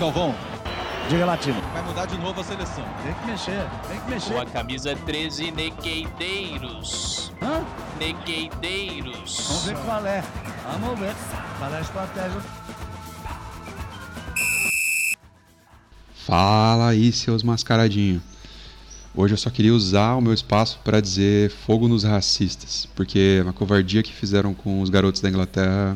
[0.00, 0.34] Galvão.
[1.10, 1.60] Diga, Latino.
[1.74, 2.82] Vai mudar de novo a seleção.
[3.04, 4.32] Tem que mexer, tem que mexer.
[4.32, 7.30] Com a camisa 13, Negueideiros.
[7.42, 7.62] Hã?
[7.98, 9.46] Negueideiros.
[9.46, 10.24] Vamos ver qual é.
[10.80, 11.14] Vamos ver
[11.58, 12.40] qual é a estratégia.
[16.14, 18.22] Fala aí, seus mascaradinhos.
[19.14, 23.52] Hoje eu só queria usar o meu espaço para dizer fogo nos racistas, porque a
[23.52, 25.94] covardia que fizeram com os garotos da Inglaterra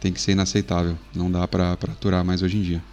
[0.00, 0.98] tem que ser inaceitável.
[1.14, 2.89] Não dá para aturar mais hoje em dia.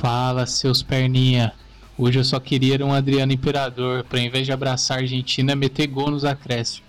[0.00, 1.52] Fala, seus perninha.
[1.96, 5.86] Hoje eu só queria um Adriano Imperador, para em vez de abraçar a Argentina, meter
[5.86, 6.88] gol nos acréscimos.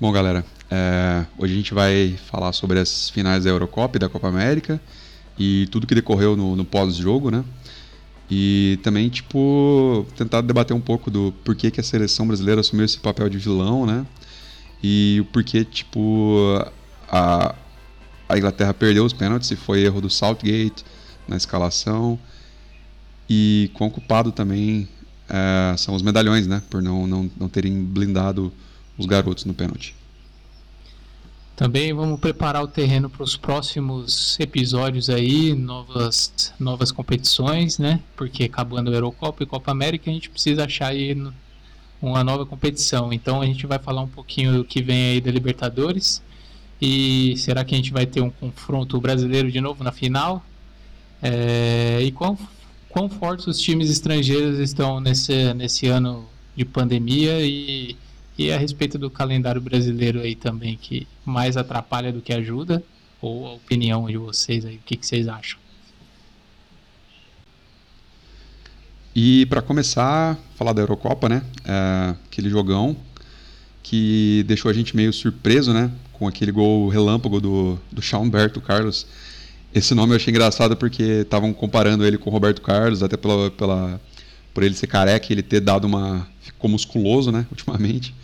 [0.00, 4.08] Bom, galera, é, hoje a gente vai falar sobre as finais da Eurocopa e da
[4.08, 4.80] Copa América
[5.38, 7.44] e tudo que decorreu no, no pós-jogo, né?
[8.30, 12.98] E também, tipo, tentar debater um pouco do porquê que a seleção brasileira assumiu esse
[12.98, 14.06] papel de vilão, né?
[14.82, 16.64] E o porquê, tipo,
[17.10, 17.54] a,
[18.30, 20.84] a Inglaterra perdeu os pênaltis e foi erro do Southgate
[21.26, 22.18] na escalação.
[23.28, 24.88] E quão culpado também
[25.28, 26.62] é, são os medalhões, né?
[26.70, 28.52] Por não, não, não terem blindado
[28.96, 29.94] os garotos no pênalti.
[31.56, 38.00] Também vamos preparar o terreno para os próximos episódios aí, novas, novas competições, né?
[38.16, 41.14] Porque acabando a Eurocopa e Copa América, a gente precisa achar aí
[42.00, 43.12] uma nova competição.
[43.12, 46.22] Então a gente vai falar um pouquinho do que vem aí da Libertadores.
[46.80, 50.44] E será que a gente vai ter um confronto brasileiro de novo na final?
[51.22, 52.38] É, e quão,
[52.88, 57.96] quão fortes os times estrangeiros estão nesse, nesse ano de pandemia e
[58.40, 62.82] e a respeito do calendário brasileiro aí também, que mais atrapalha do que ajuda,
[63.20, 65.58] ou a opinião de vocês aí, o que, que vocês acham?
[69.14, 71.42] E para começar, falar da Eurocopa, né?
[71.66, 72.96] É, aquele jogão
[73.82, 75.90] que deixou a gente meio surpreso, né?
[76.20, 79.06] Com aquele gol relâmpago do, do Humberto Carlos.
[79.74, 83.50] Esse nome eu achei engraçado porque estavam comparando ele com o Roberto Carlos, até pela,
[83.50, 83.98] pela,
[84.52, 86.28] por ele ser careca e ele ter dado uma.
[86.42, 87.46] ficou musculoso, né?
[87.50, 88.14] Ultimamente.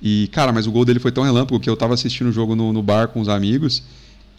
[0.00, 2.56] E, cara, mas o gol dele foi tão relâmpago que eu tava assistindo o jogo
[2.56, 3.82] no, no bar com os amigos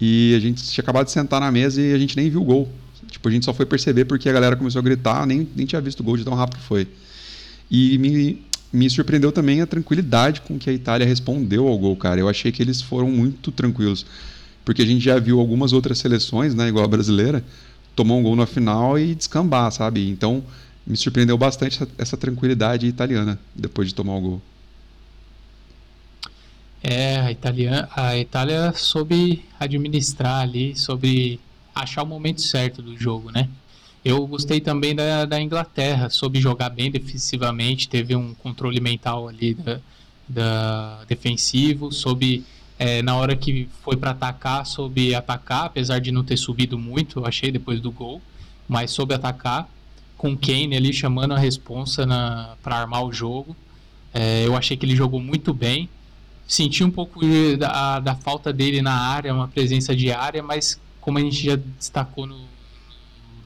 [0.01, 2.43] e a gente tinha acabado de sentar na mesa e a gente nem viu o
[2.43, 2.69] gol.
[3.07, 5.79] Tipo, a gente só foi perceber porque a galera começou a gritar, nem, nem tinha
[5.79, 6.87] visto o gol de tão rápido que foi.
[7.69, 12.19] E me, me surpreendeu também a tranquilidade com que a Itália respondeu ao gol, cara.
[12.19, 14.05] Eu achei que eles foram muito tranquilos.
[14.63, 17.43] Porque a gente já viu algumas outras seleções, né, igual a brasileira,
[17.95, 20.09] tomar um gol na final e descambar, sabe?
[20.09, 20.43] Então,
[20.85, 24.41] me surpreendeu bastante essa, essa tranquilidade italiana depois de tomar o gol.
[26.83, 31.39] É, a, Itália, a Itália soube administrar ali, soube
[31.73, 33.49] achar o momento certo do jogo, né?
[34.05, 39.55] Eu gostei também da, da Inglaterra, soube jogar bem defensivamente, teve um controle mental ali
[39.55, 39.79] da,
[40.29, 42.45] da defensivo, soube
[42.77, 47.19] é, na hora que foi para atacar, soube atacar, apesar de não ter subido muito,
[47.19, 48.21] eu achei depois do gol,
[48.67, 49.67] mas soube atacar
[50.15, 52.05] com Kane ali chamando a responsa
[52.61, 53.55] para armar o jogo.
[54.13, 55.89] É, eu achei que ele jogou muito bem
[56.47, 57.19] senti um pouco
[57.57, 62.25] da, da falta dele na área, uma presença diária, mas como a gente já destacou
[62.25, 62.39] no,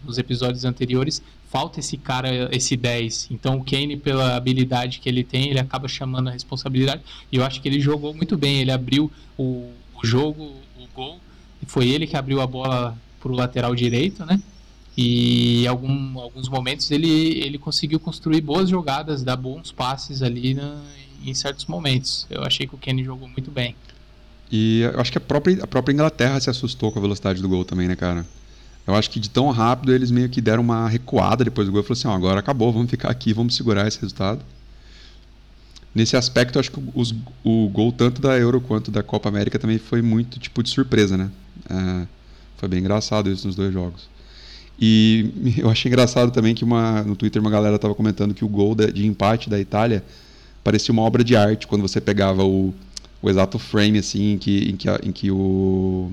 [0.05, 3.29] nos episódios anteriores, falta esse cara, esse 10.
[3.31, 7.01] Então o Kane, pela habilidade que ele tem, ele acaba chamando a responsabilidade.
[7.31, 8.61] E eu acho que ele jogou muito bem.
[8.61, 10.43] Ele abriu o, o jogo,
[10.77, 11.19] o gol.
[11.61, 14.41] E foi ele que abriu a bola para o lateral direito, né?
[14.95, 20.53] E em algum, alguns momentos ele, ele conseguiu construir boas jogadas, dar bons passes ali
[20.53, 20.81] na,
[21.25, 22.27] em certos momentos.
[22.29, 23.75] Eu achei que o Kenny jogou muito bem.
[24.51, 27.47] E eu acho que a própria, a própria Inglaterra se assustou com a velocidade do
[27.47, 28.25] gol também, né, cara?
[28.89, 31.81] Eu acho que de tão rápido eles meio que deram uma recuada depois do gol
[31.81, 34.41] e falaram assim: ó, agora acabou, vamos ficar aqui, vamos segurar esse resultado.
[35.93, 37.13] Nesse aspecto, eu acho que os,
[37.43, 41.15] o gol tanto da Euro quanto da Copa América também foi muito tipo de surpresa,
[41.15, 41.29] né?
[41.69, 42.07] É,
[42.57, 44.09] foi bem engraçado isso nos dois jogos.
[44.81, 45.29] E
[45.61, 48.73] eu achei engraçado também que uma, no Twitter uma galera estava comentando que o gol
[48.73, 50.03] de, de empate da Itália
[50.63, 52.73] parecia uma obra de arte quando você pegava o,
[53.21, 56.11] o exato frame assim em que, em que, em que o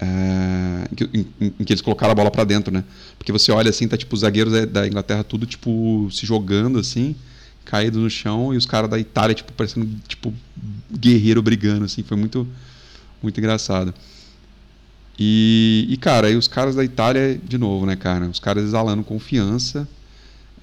[0.00, 2.84] é, em, em, em, que, eles colocaram a bola para dentro, né?
[3.18, 7.14] Porque você olha assim, tá tipo os zagueiros da Inglaterra tudo tipo se jogando assim,
[7.64, 10.32] caído no chão e os caras da Itália tipo parecendo tipo
[10.90, 12.46] guerreiro brigando assim, foi muito
[13.22, 13.92] muito engraçado.
[15.18, 18.26] E, e cara, aí os caras da Itália de novo, né, cara?
[18.26, 19.86] Os caras exalando confiança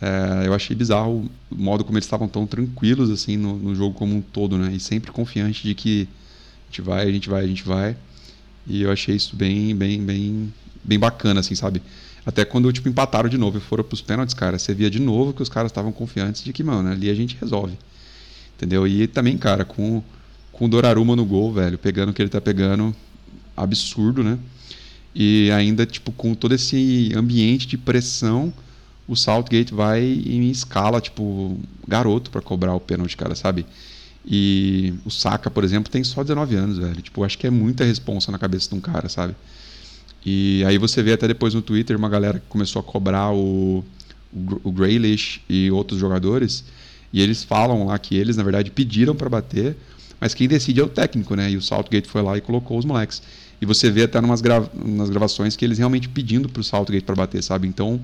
[0.01, 3.95] é, eu achei bizarro o modo como eles estavam tão tranquilos assim no, no, jogo
[3.95, 4.71] como um todo, né?
[4.73, 6.07] E sempre confiante de que
[6.63, 7.97] a gente vai, a gente vai, a gente vai.
[8.67, 10.53] E eu achei isso bem, bem, bem,
[10.83, 11.81] bem bacana, assim, sabe?
[12.25, 15.33] Até quando tipo empataram de novo e foram pros pênaltis, cara, você via de novo
[15.33, 17.77] que os caras estavam confiantes de que, mano, ali a gente resolve.
[18.55, 18.85] Entendeu?
[18.87, 20.03] E também, cara, com
[20.57, 22.93] com o Doraruma no gol, velho, pegando o que ele tá pegando,
[23.55, 24.39] absurdo, né?
[25.13, 28.51] E ainda, tipo, com todo esse ambiente de pressão,
[29.07, 33.65] o Southgate vai em escala, tipo, garoto para cobrar o pênalti, cara, sabe?
[34.29, 37.01] E o Saka, por exemplo, tem só 19 anos, velho.
[37.01, 39.33] Tipo, acho que é muita responsa na cabeça de um cara, sabe?
[40.25, 43.85] E aí você vê até depois no Twitter uma galera que começou a cobrar o,
[44.65, 46.65] o, Grealish e outros jogadores,
[47.13, 49.77] e eles falam lá que eles, na verdade, pediram para bater,
[50.19, 51.49] mas quem decide é o técnico, né?
[51.49, 53.21] E o Southgate foi lá e colocou os moleques.
[53.61, 57.15] E você vê até numas gra nas gravações que eles realmente pedindo pro Southgate para
[57.15, 57.65] bater, sabe?
[57.65, 58.01] Então,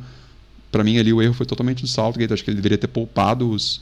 [0.71, 2.31] para mim ali o erro foi totalmente do Southgate.
[2.31, 3.81] Acho que ele deveria ter poupado os,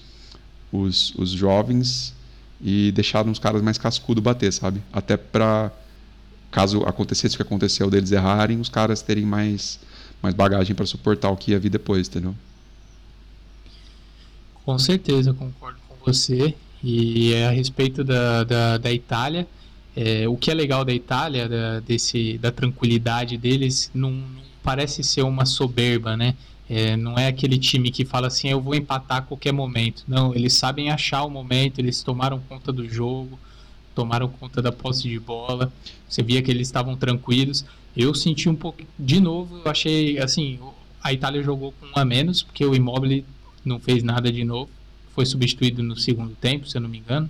[0.71, 2.15] os, os jovens
[2.63, 4.81] e deixado uns caras mais cascudo bater, sabe?
[4.91, 5.71] Até para
[6.51, 9.79] caso acontecesse o que aconteceu deles errarem, os caras terem mais
[10.21, 12.35] mais bagagem para suportar o que ia vir depois, entendeu?
[14.63, 16.53] Com certeza, concordo com você.
[16.83, 19.47] E é a respeito da, da, da Itália,
[19.95, 25.03] é, o que é legal da Itália, da, desse, da tranquilidade deles, não, não parece
[25.03, 26.35] ser uma soberba, né?
[26.73, 30.05] É, não é aquele time que fala assim, eu vou empatar a qualquer momento.
[30.07, 33.37] Não, eles sabem achar o momento, eles tomaram conta do jogo,
[33.93, 35.69] tomaram conta da posse de bola.
[36.07, 37.65] Você via que eles estavam tranquilos.
[37.93, 40.59] Eu senti um pouco, de novo, eu achei assim,
[41.03, 43.25] a Itália jogou com um a menos, porque o Immobile
[43.65, 44.69] não fez nada de novo.
[45.13, 47.29] Foi substituído no segundo tempo, se eu não me engano.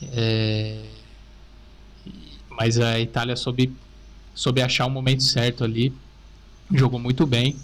[0.00, 0.82] É...
[2.48, 3.70] Mas a Itália soube,
[4.34, 5.92] soube achar o momento certo ali.
[6.72, 7.54] Jogou muito bem.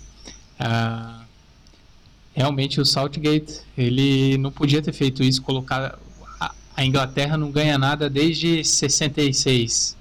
[0.63, 1.23] Ah,
[2.35, 5.99] realmente o Southgate ele não podia ter feito isso, colocar
[6.39, 9.97] a, a, Inglaterra não ganha nada desde 66,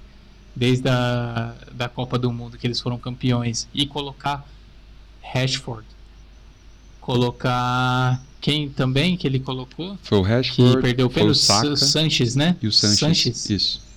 [0.54, 4.46] desde a da Copa do Mundo que eles foram campeões e colocar
[5.22, 5.86] Rashford,
[7.00, 9.98] colocar quem também que ele colocou?
[10.02, 12.54] Foi o Rashford, que perdeu pelo Sanches, né?
[12.60, 12.98] E o Sanches.
[12.98, 13.48] Sanches.
[13.48, 13.89] Isso.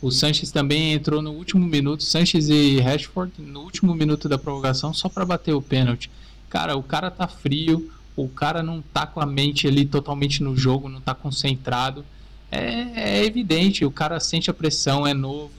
[0.00, 4.92] O Sanches também entrou no último minuto, Sanches e Rashford, no último minuto da prorrogação,
[4.92, 6.10] só para bater o pênalti.
[6.48, 10.56] Cara, o cara tá frio, o cara não tá com a mente ali totalmente no
[10.56, 12.04] jogo, não tá concentrado.
[12.50, 15.50] É, é evidente, o cara sente a pressão, é novo.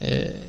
[0.00, 0.42] É,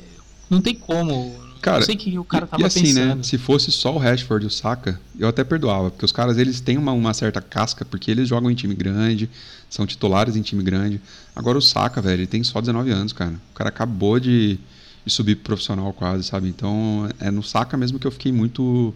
[0.48, 1.49] não tem como.
[1.60, 3.16] Cara, não sei que o cara tava e assim, pensando.
[3.16, 3.22] né?
[3.22, 6.60] Se fosse só o Rashford e o Saka, eu até perdoava, porque os caras eles
[6.60, 9.28] têm uma, uma certa casca, porque eles jogam em time grande,
[9.68, 11.00] são titulares em time grande.
[11.36, 13.34] Agora o Saka, velho, ele tem só 19 anos, cara.
[13.50, 14.58] O cara acabou de,
[15.04, 16.48] de subir pro profissional quase, sabe?
[16.48, 18.94] Então é no Saka mesmo que eu fiquei muito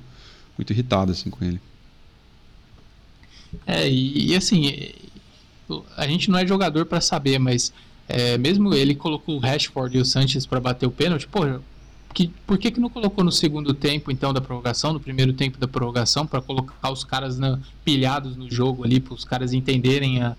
[0.57, 1.61] muito irritado assim com ele.
[3.67, 4.93] É, e, e assim,
[5.97, 7.73] a gente não é jogador para saber, mas
[8.09, 11.41] é, mesmo ele colocou o Rashford e o Sanches para bater o pênalti, pô,
[12.15, 15.59] que, por que, que não colocou no segundo tempo, então, da prorrogação, no primeiro tempo
[15.59, 20.23] da prorrogação, para colocar os caras na, pilhados no jogo ali, para os caras entenderem
[20.23, 20.37] a.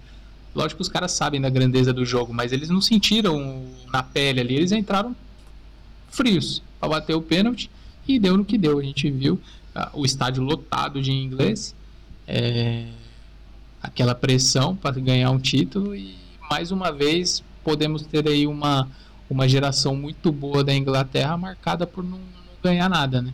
[0.56, 4.40] Lógico que os caras sabem da grandeza do jogo, mas eles não sentiram na pele
[4.40, 5.14] ali, eles entraram
[6.10, 7.70] frios para bater o pênalti
[8.08, 8.80] e deu no que deu.
[8.80, 9.38] A gente viu
[9.92, 11.76] o estádio lotado de inglês,
[12.26, 12.86] é,
[13.84, 16.16] aquela pressão para ganhar um título e
[16.50, 18.88] mais uma vez podemos ter aí uma
[19.30, 23.34] uma geração muito boa da Inglaterra marcada por não, não ganhar nada, né?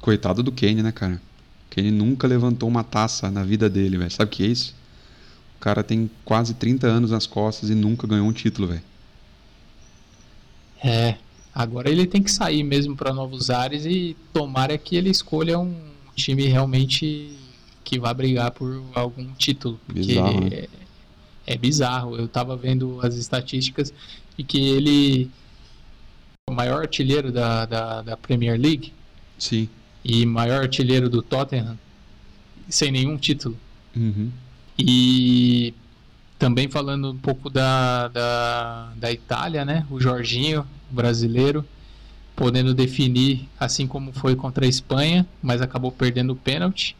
[0.00, 1.20] Coitado do Kane, né, cara?
[1.66, 4.10] O Kane nunca levantou uma taça na vida dele, velho.
[4.10, 4.74] Sabe o que é isso?
[5.56, 8.82] O cara tem quase 30 anos nas costas e nunca ganhou um título, velho.
[10.82, 11.16] É,
[11.52, 15.74] agora ele tem que sair mesmo para novos ares e tomara que ele escolha um
[16.14, 17.36] time realmente
[17.82, 19.80] que vá brigar por algum título.
[19.92, 20.48] Bizarro, né?
[20.52, 20.68] é,
[21.48, 22.16] é bizarro.
[22.16, 23.92] Eu estava vendo as estatísticas
[24.36, 25.30] e que ele
[26.46, 28.92] é o maior artilheiro da, da, da, Premier League.
[29.38, 29.68] Sim.
[30.04, 31.78] E maior artilheiro do Tottenham
[32.68, 33.56] sem nenhum título.
[33.96, 34.30] Uhum.
[34.78, 35.72] E
[36.38, 39.86] também falando um pouco da, da, da Itália, né?
[39.90, 41.64] O Jorginho, brasileiro,
[42.36, 46.94] podendo definir assim como foi contra a Espanha, mas acabou perdendo o pênalti.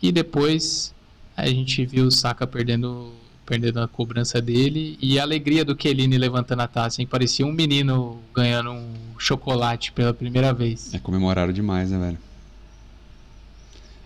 [0.00, 0.94] E depois
[1.36, 3.19] a gente viu o Saka perdendo
[3.50, 7.08] perdendo a cobrança dele e a alegria do Kelini levantando a taça, hein?
[7.08, 10.94] Parecia um menino ganhando um chocolate pela primeira vez.
[10.94, 12.18] É, comemoraram demais, né, velho?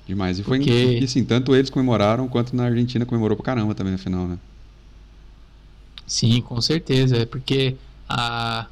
[0.07, 0.39] Demais.
[0.39, 0.99] E foi Porque...
[1.05, 4.39] assim, tanto eles comemoraram quanto na Argentina comemorou pra caramba também no final, né?
[6.07, 7.19] Sim, com certeza.
[7.19, 7.77] É porque
[8.09, 8.67] a,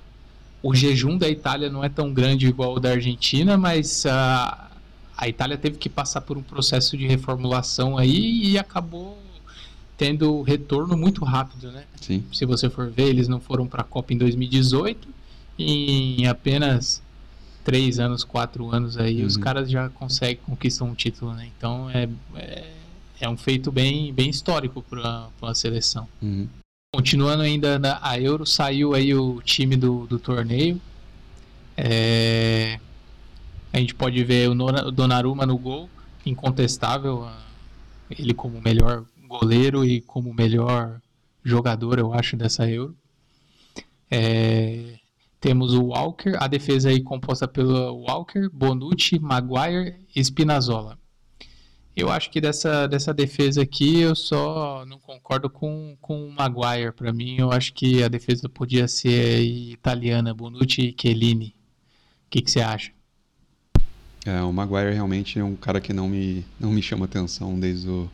[0.63, 4.71] o jejum da Itália não é tão grande igual o da Argentina, mas a,
[5.19, 9.22] a Itália teve que passar por um processo de reformulação aí e acabou
[9.97, 11.85] tendo retorno muito rápido, né?
[12.01, 12.25] Sim.
[12.33, 15.09] Se você for ver, eles não foram para a Copa em 2018
[15.59, 17.03] e em apenas
[17.65, 19.27] três anos, quatro anos aí, uhum.
[19.27, 21.49] os caras já conseguem conquistar um título, né?
[21.57, 22.71] Então é, é,
[23.21, 26.09] é um feito bem, bem histórico para a seleção.
[26.21, 26.49] Uhum.
[26.95, 30.81] Continuando ainda na a Euro, saiu aí o time do, do torneio.
[31.77, 32.79] É,
[33.73, 35.89] a gente pode ver o, o Donnarumma no gol,
[36.27, 37.27] incontestável.
[38.11, 39.05] Ele como melhor
[39.39, 41.01] goleiro e como melhor
[41.43, 42.97] jogador, eu acho, dessa Euro.
[44.11, 44.99] É,
[45.41, 50.99] temos o Walker, a defesa aí composta pelo Walker, Bonucci, Maguire e Spinazzola.
[51.95, 56.93] Eu acho que dessa, dessa defesa aqui eu só não concordo com, com o Maguire.
[56.93, 61.55] Para mim, eu acho que a defesa podia ser italiana, Bonucci e Chiellini.
[62.27, 62.93] O que, que você acha?
[64.25, 67.89] É, o Maguire realmente é um cara que não me, não me chama atenção desde,
[67.89, 68.09] o,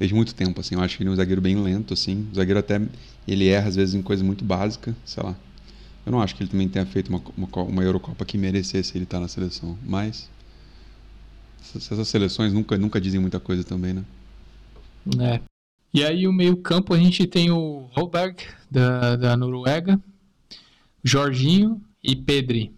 [0.00, 0.58] desde muito tempo.
[0.60, 0.74] Assim.
[0.74, 1.92] Eu acho que ele é um zagueiro bem lento.
[1.92, 2.26] Assim.
[2.32, 2.80] O zagueiro até
[3.28, 5.36] ele erra às vezes em coisas muito básicas, sei lá.
[6.06, 9.04] Eu não acho que ele também tenha feito uma, uma, uma Eurocopa que merecesse ele
[9.04, 9.78] estar na seleção.
[9.84, 10.30] Mas
[11.76, 14.04] essas seleções nunca, nunca dizem muita coisa também, né?
[15.20, 15.40] É.
[15.92, 20.00] E aí o meio campo a gente tem o Holberg, da, da Noruega,
[21.04, 22.72] Jorginho e Pedri.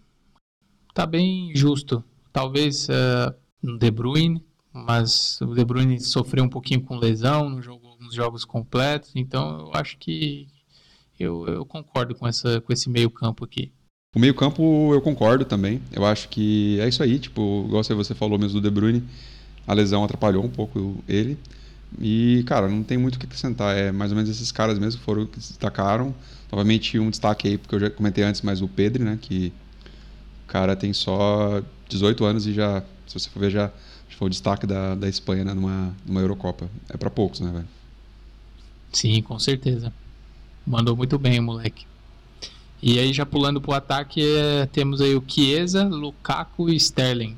[0.93, 2.03] Tá bem justo.
[2.31, 7.91] Talvez uh, De Bruyne, mas o De Bruyne sofreu um pouquinho com lesão, não jogou
[7.91, 10.47] alguns jogos completos, então eu acho que
[11.19, 13.71] eu, eu concordo com, essa, com esse meio campo aqui.
[14.15, 15.81] O meio-campo eu concordo também.
[15.91, 19.03] Eu acho que é isso aí, tipo, igual você falou mesmo do De Bruyne,
[19.65, 21.37] a lesão atrapalhou um pouco ele.
[21.99, 23.75] E, cara, não tem muito o que acrescentar.
[23.75, 26.13] É mais ou menos esses caras mesmo que foram que destacaram.
[26.51, 29.17] Novamente, um destaque aí, porque eu já comentei antes, mas o Pedro, né?
[29.19, 29.51] Que
[30.43, 33.71] o cara tem só 18 anos e já, se você for ver, já
[34.15, 36.69] foi o destaque da, da Espanha né, numa, numa Eurocopa.
[36.89, 37.67] É para poucos, né, velho?
[38.91, 39.93] Sim, com certeza.
[40.65, 41.85] Mandou muito bem o moleque.
[42.81, 47.37] E aí já pulando pro ataque, é, temos aí o Chiesa, Lukaku e Sterling.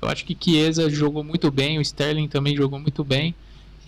[0.00, 3.34] Eu acho que Chiesa jogou muito bem, o Sterling também jogou muito bem.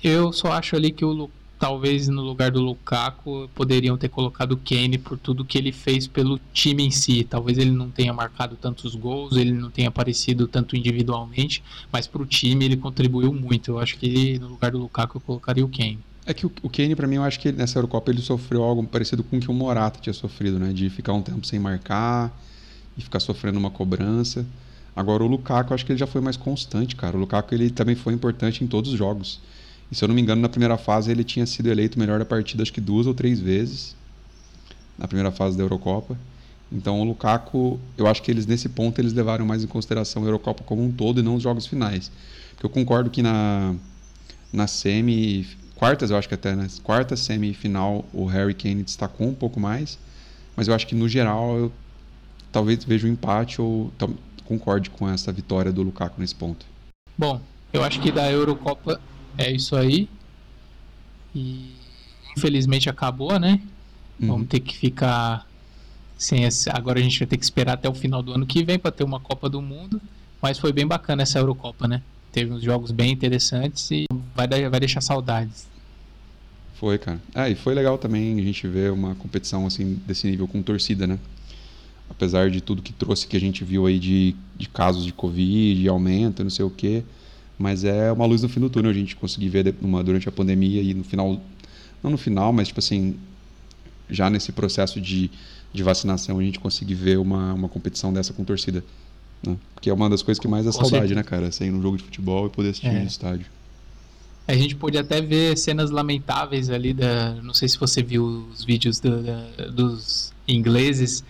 [0.02, 4.56] Eu só acho ali que o talvez no lugar do Lukaku poderiam ter colocado o
[4.56, 7.24] Kane por tudo que ele fez pelo time em si.
[7.24, 12.22] Talvez ele não tenha marcado tantos gols, ele não tenha aparecido tanto individualmente, mas para
[12.22, 13.72] o time ele contribuiu muito.
[13.72, 15.98] Eu acho que no lugar do Lukaku eu colocaria o Kane.
[16.26, 18.82] É que o, o Kane, para mim, eu acho que nessa Eurocopa ele sofreu algo
[18.84, 20.72] parecido com o que o Morata tinha sofrido, né?
[20.72, 22.36] De ficar um tempo sem marcar
[22.98, 24.44] e ficar sofrendo uma cobrança.
[24.94, 27.16] Agora o Lukaku, eu acho que ele já foi mais constante, cara.
[27.16, 29.40] O Lukaku ele também foi importante em todos os jogos.
[29.90, 32.24] E se eu não me engano, na primeira fase ele tinha sido eleito melhor da
[32.24, 33.94] partida acho que duas ou três vezes
[34.98, 36.16] na primeira fase da Eurocopa.
[36.72, 40.26] Então o Lukaku, eu acho que eles nesse ponto eles levaram mais em consideração a
[40.26, 42.10] Eurocopa como um todo e não os jogos finais.
[42.50, 43.74] Porque eu concordo que na
[44.52, 46.66] na semi quartas, eu acho que até, né?
[46.82, 49.98] Quarta semifinal, o Harry Kane destacou um pouco mais.
[50.56, 51.72] Mas eu acho que no geral eu
[52.50, 53.92] talvez veja um empate ou
[54.44, 56.64] concorde com essa vitória do Lukaku nesse ponto.
[57.18, 57.40] Bom,
[57.72, 58.98] eu acho que da Eurocopa
[59.38, 60.08] é isso aí.
[61.34, 61.72] E
[62.36, 63.60] infelizmente acabou, né?
[64.20, 64.28] Uhum.
[64.28, 65.46] Vamos ter que ficar
[66.16, 66.70] sem esse...
[66.70, 68.90] agora a gente vai ter que esperar até o final do ano que vem para
[68.90, 70.00] ter uma Copa do Mundo,
[70.40, 72.02] mas foi bem bacana essa Eurocopa, né?
[72.36, 75.66] teve uns jogos bem interessantes e vai, dar, vai deixar saudades.
[76.74, 77.18] Foi, cara.
[77.34, 81.06] Ah, e foi legal também a gente ver uma competição assim desse nível com torcida,
[81.06, 81.18] né?
[82.10, 85.80] Apesar de tudo que trouxe que a gente viu aí de, de casos de Covid,
[85.80, 87.02] de aumento, não sei o quê.
[87.58, 90.32] Mas é uma luz no fim do túnel a gente conseguir ver uma, durante a
[90.32, 91.40] pandemia e no final.
[92.02, 93.16] Não no final, mas tipo assim.
[94.08, 95.28] Já nesse processo de,
[95.72, 98.84] de vacinação a gente conseguir ver uma, uma competição dessa com torcida.
[99.44, 99.56] Né?
[99.80, 101.50] Que é uma das coisas que mais Com saudade, né, cara?
[101.50, 103.00] Sair num jogo de futebol e poder assistir é.
[103.00, 103.46] no estádio.
[104.46, 107.34] A gente pôde até ver cenas lamentáveis ali da.
[107.42, 111.24] Não sei se você viu os vídeos do, da, dos ingleses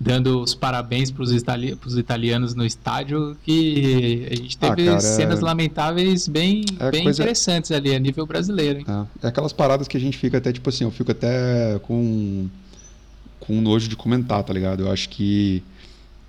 [0.00, 5.00] dando os parabéns para os itali italianos no estádio, que a gente teve ah, cara,
[5.00, 5.42] cenas é...
[5.42, 7.22] lamentáveis bem, é bem coisa...
[7.22, 8.82] interessantes ali a nível brasileiro.
[8.88, 9.26] É.
[9.26, 12.48] é aquelas paradas que a gente fica até, tipo assim, eu fico até com,
[13.38, 14.84] com nojo de comentar, tá ligado?
[14.84, 15.62] Eu acho que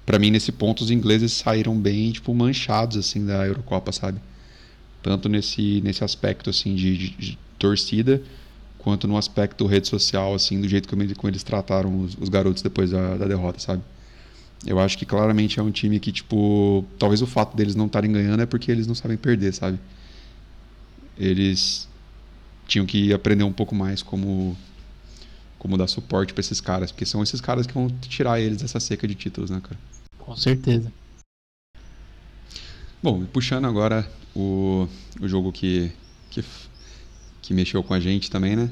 [0.06, 4.20] para mim nesse ponto os ingleses saíram bem tipo manchados assim da Eurocopa, sabe?
[5.02, 8.22] Tanto nesse nesse aspecto assim de, de, de torcida
[8.82, 12.62] quanto no aspecto rede social assim do jeito como, como eles trataram os, os garotos
[12.62, 13.82] depois da, da, derrota, sabe?
[14.66, 18.12] Eu acho que claramente é um time que tipo talvez o fato deles não estarem
[18.12, 19.80] ganhando é porque eles não sabem perder, sabe?
[21.18, 21.88] Eles
[22.68, 24.58] tinham que aprender um pouco mais como
[25.60, 28.80] como dar suporte para esses caras, porque são esses caras que vão tirar eles dessa
[28.80, 29.80] seca de títulos, né, cara?
[30.18, 30.92] Com certeza.
[33.04, 34.88] Bom, puxando agora o,
[35.20, 35.92] o jogo que,
[36.32, 36.44] que,
[37.42, 38.70] que mexeu com a gente também, né?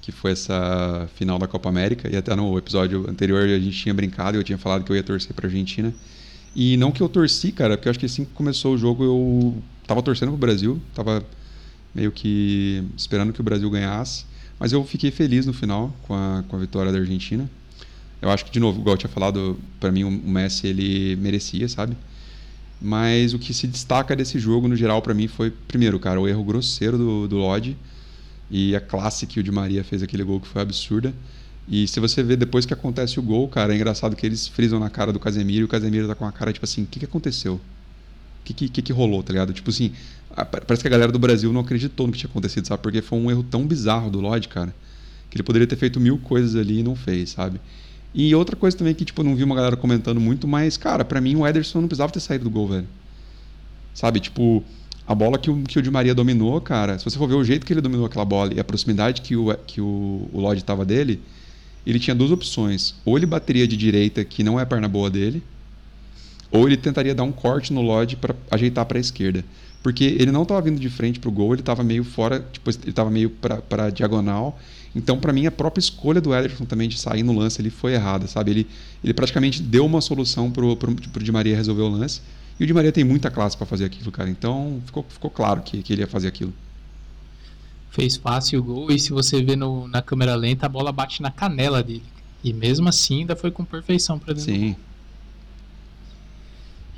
[0.00, 2.08] Que foi essa final da Copa América.
[2.10, 4.96] E até no episódio anterior a gente tinha brincado e eu tinha falado que eu
[4.96, 5.94] ia torcer pra Argentina.
[6.54, 9.04] E não que eu torci, cara, porque eu acho que assim que começou o jogo
[9.04, 11.24] eu tava torcendo pro Brasil, tava
[11.94, 14.24] meio que esperando que o Brasil ganhasse.
[14.58, 17.48] Mas eu fiquei feliz no final com a, com a vitória da Argentina.
[18.20, 21.68] Eu acho que, de novo, igual eu tinha falado, para mim o Messi ele merecia,
[21.68, 21.96] sabe?
[22.80, 26.26] Mas o que se destaca desse jogo, no geral, para mim, foi, primeiro, cara, o
[26.26, 27.76] erro grosseiro do, do Lodge
[28.50, 31.14] e a classe que o Di Maria fez aquele gol que foi absurda.
[31.68, 34.80] E se você vê depois que acontece o gol, cara, é engraçado que eles frisam
[34.80, 36.98] na cara do Casemiro e o Casemiro tá com a cara tipo assim: o que,
[36.98, 37.54] que aconteceu?
[37.54, 37.60] O
[38.44, 39.52] que, que, que, rolou, tá ligado?
[39.52, 39.92] Tipo assim,
[40.34, 42.82] parece que a galera do Brasil não acreditou no que tinha acontecido, sabe?
[42.82, 44.74] Porque foi um erro tão bizarro do Lodge, cara,
[45.28, 47.60] que ele poderia ter feito mil coisas ali e não fez, sabe?
[48.14, 51.04] E outra coisa também que, tipo, eu não vi uma galera comentando muito, mas, cara,
[51.04, 52.88] para mim o Ederson não precisava ter saído do gol, velho.
[53.92, 54.64] Sabe, tipo,
[55.08, 57.42] a bola que o, que o Di Maria dominou, cara, se você for ver o
[57.42, 60.62] jeito que ele dominou aquela bola e a proximidade que o, que o, o Lodge
[60.62, 61.20] tava dele,
[61.86, 62.94] ele tinha duas opções.
[63.04, 65.42] Ou ele bateria de direita, que não é a perna boa dele,
[66.50, 69.44] ou ele tentaria dar um corte no Lodge para ajeitar para a esquerda.
[69.82, 72.68] Porque ele não estava vindo de frente para o gol, ele estava meio fora, tipo,
[72.68, 74.58] ele estava meio para diagonal
[74.94, 77.92] então, para mim, a própria escolha do Ederson também de sair no lance ali foi
[77.94, 78.50] errada, sabe?
[78.50, 78.66] Ele,
[79.04, 82.20] ele praticamente deu uma solução pro, pro Di Maria resolver o lance.
[82.58, 84.28] E o Di Maria tem muita classe para fazer aquilo, cara.
[84.28, 86.52] Então, ficou, ficou claro que, que ele ia fazer aquilo.
[87.90, 91.22] Fez fácil o gol e se você vê no, na câmera lenta, a bola bate
[91.22, 92.02] na canela dele.
[92.42, 94.76] E mesmo assim, ainda foi com perfeição para dentro Sim.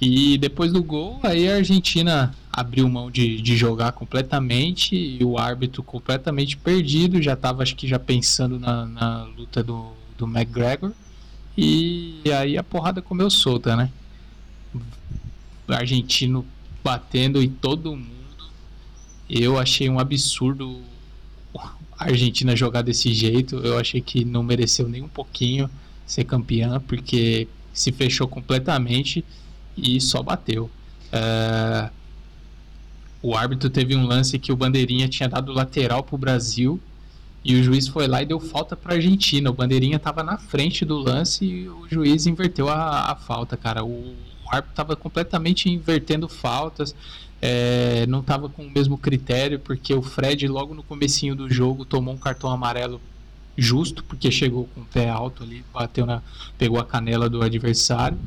[0.00, 5.38] E depois do gol, aí a Argentina abriu mão de, de jogar completamente e o
[5.38, 10.92] árbitro completamente perdido, já estava acho que já pensando na, na luta do, do McGregor.
[11.56, 13.90] E aí a porrada comeu solta, né?
[15.78, 16.44] Argentino
[16.82, 18.10] batendo em todo mundo.
[19.28, 20.80] Eu achei um absurdo
[21.56, 23.56] a Argentina jogar desse jeito.
[23.56, 25.70] Eu achei que não mereceu nem um pouquinho
[26.06, 29.24] ser campeã, porque se fechou completamente
[29.76, 30.70] e só bateu.
[31.12, 31.90] É,
[33.22, 36.80] o árbitro teve um lance que o Bandeirinha tinha dado lateral para o Brasil
[37.44, 39.50] e o juiz foi lá e deu falta para a Argentina.
[39.50, 43.84] O Bandeirinha estava na frente do lance e o juiz inverteu a, a falta, cara.
[43.84, 44.14] O
[44.50, 46.94] árbitro estava completamente invertendo faltas,
[47.40, 51.84] é, não estava com o mesmo critério, porque o Fred, logo no comecinho do jogo,
[51.84, 53.00] tomou um cartão amarelo
[53.56, 56.22] justo, porque chegou com o pé alto ali, bateu na,
[56.58, 58.18] pegou a canela do adversário.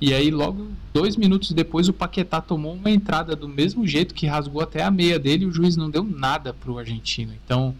[0.00, 4.26] E aí, logo dois minutos depois, o Paquetá tomou uma entrada do mesmo jeito que
[4.26, 7.32] rasgou até a meia dele e o juiz não deu nada para o argentino.
[7.44, 7.74] Então,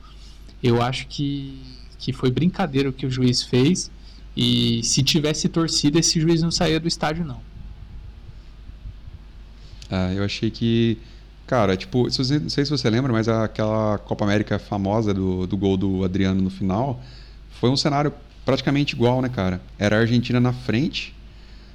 [0.62, 1.60] eu acho que,
[1.98, 3.90] que foi brincadeira o que o juiz fez.
[4.36, 7.40] E se tivesse torcida, esse juiz não saía do estádio, não.
[9.92, 10.98] Ah, eu achei que.
[11.46, 15.76] Cara, tipo, não sei se você lembra, mas aquela Copa América famosa do, do gol
[15.76, 17.00] do Adriano no final
[17.61, 18.12] foi um cenário
[18.44, 19.61] praticamente igual, né, cara?
[19.78, 21.14] Era a Argentina na frente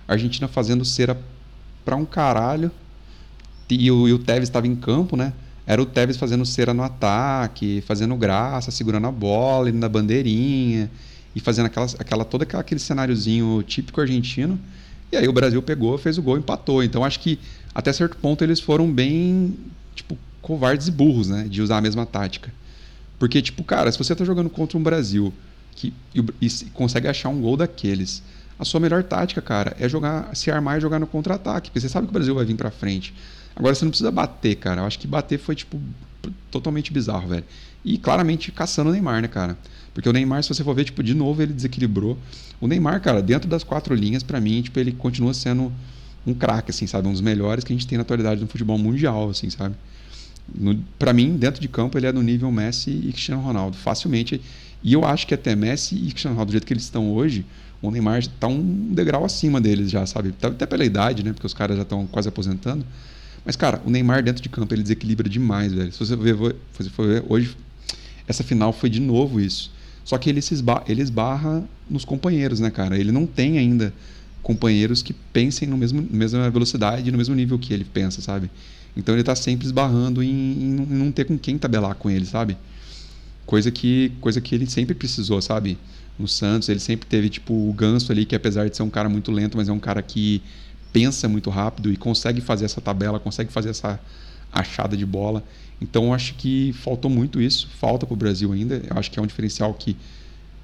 [0.08, 1.20] a Argentina fazendo cera
[1.84, 2.72] pra um caralho.
[3.70, 5.34] E o, e o Tevez estava em campo, né?
[5.66, 10.90] Era o Tevez fazendo cera no ataque, fazendo graça, segurando a bola, indo na bandeirinha
[11.36, 14.58] e fazendo aquela, aquela, todo aquele cenáriozinho típico argentino.
[15.12, 16.82] E aí o Brasil pegou, fez o gol, empatou.
[16.82, 17.38] Então acho que
[17.78, 19.56] até certo ponto eles foram bem,
[19.94, 21.46] tipo, covardes e burros, né?
[21.48, 22.52] De usar a mesma tática.
[23.20, 25.32] Porque, tipo, cara, se você tá jogando contra um Brasil
[25.76, 28.24] que, e, e consegue achar um gol daqueles
[28.58, 31.88] a sua melhor tática, cara, é jogar, se armar e jogar no contra-ataque, porque você
[31.88, 33.14] sabe que o Brasil vai vir para frente.
[33.56, 34.82] Agora você não precisa bater, cara.
[34.82, 35.80] Eu acho que bater foi tipo
[36.50, 37.46] totalmente bizarro, velho.
[37.86, 39.56] E claramente caçando o Neymar, né, cara?
[39.94, 42.18] Porque o Neymar, se você for ver, tipo, de novo ele desequilibrou.
[42.60, 45.72] O Neymar, cara, dentro das quatro linhas, para mim, tipo, ele continua sendo
[46.28, 47.08] um craque, assim, sabe?
[47.08, 49.76] Um dos melhores que a gente tem na atualidade no futebol mundial, assim, sabe?
[50.98, 54.42] para mim, dentro de campo, ele é no nível Messi e Cristiano Ronaldo, facilmente.
[54.82, 57.46] E eu acho que até Messi e Cristiano Ronaldo, do jeito que eles estão hoje,
[57.82, 60.34] o Neymar está um degrau acima deles já, sabe?
[60.42, 61.34] Até pela idade, né?
[61.34, 62.86] Porque os caras já estão quase aposentando.
[63.46, 65.92] Mas, cara, o Neymar dentro de campo, ele desequilibra demais, velho.
[65.92, 66.36] Se você ver,
[66.72, 67.56] se você for ver hoje,
[68.28, 69.72] essa final foi de novo isso.
[70.04, 72.98] Só que ele, se esbarra, ele esbarra nos companheiros, né, cara?
[72.98, 73.94] Ele não tem ainda
[74.48, 78.50] companheiros que pensem no mesmo, mesma velocidade, no mesmo nível que ele pensa, sabe?
[78.96, 82.58] Então ele está sempre esbarrando em, em, não ter com quem tabelar com ele, sabe?
[83.46, 85.78] Coisa que, coisa que ele sempre precisou, sabe?
[86.18, 86.70] no Santos.
[86.70, 89.58] Ele sempre teve tipo o Ganso ali, que apesar de ser um cara muito lento,
[89.58, 90.42] mas é um cara que
[90.92, 94.00] pensa muito rápido e consegue fazer essa tabela, consegue fazer essa
[94.52, 95.44] achada de bola.
[95.82, 98.82] Então eu acho que faltou muito isso, falta para o Brasil ainda.
[98.90, 99.96] Eu acho que é um diferencial que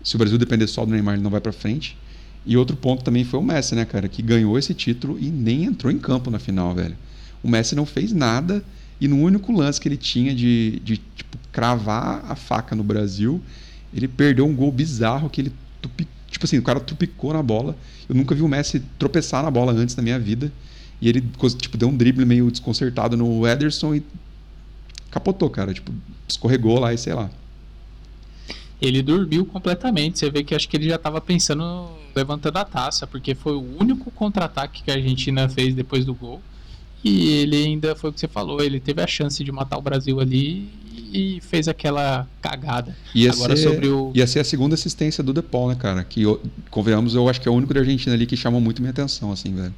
[0.03, 1.97] se o Brasil depender só do Neymar, ele não vai para frente.
[2.45, 5.65] E outro ponto também foi o Messi, né, cara, que ganhou esse título e nem
[5.65, 6.95] entrou em campo na final, velho.
[7.41, 8.63] O Messi não fez nada
[8.99, 13.41] e no único lance que ele tinha de, de tipo, cravar a faca no Brasil,
[13.93, 15.53] ele perdeu um gol bizarro que ele
[16.29, 17.77] tipo assim, o cara trupicou na bola.
[18.07, 20.51] Eu nunca vi o Messi tropeçar na bola antes na minha vida.
[21.01, 21.21] E ele
[21.59, 24.03] tipo deu um drible meio desconcertado no Ederson e
[25.11, 25.93] capotou, cara, tipo,
[26.27, 27.29] escorregou lá e sei lá.
[28.85, 30.19] Ele dormiu completamente.
[30.19, 33.77] Você vê que acho que ele já estava pensando levantando a taça, porque foi o
[33.79, 36.41] único contra-ataque que a Argentina fez depois do gol.
[37.03, 39.81] E ele ainda foi o que você falou, ele teve a chance de matar o
[39.81, 40.69] Brasil ali
[41.11, 42.95] e fez aquela cagada.
[43.13, 44.11] Ia, Agora, ser, sobre o...
[44.15, 46.03] ia ser a segunda assistência do Depol, né, cara?
[46.03, 46.23] Que,
[46.69, 49.31] convenhamos, eu acho que é o único da Argentina ali que chamou muito minha atenção,
[49.31, 49.73] assim, velho.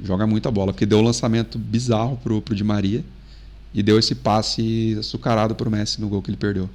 [0.00, 3.04] Joga muita bola, porque deu um lançamento bizarro pro, pro Di Maria
[3.74, 6.70] e deu esse passe açucarado pro Messi no gol que ele perdeu.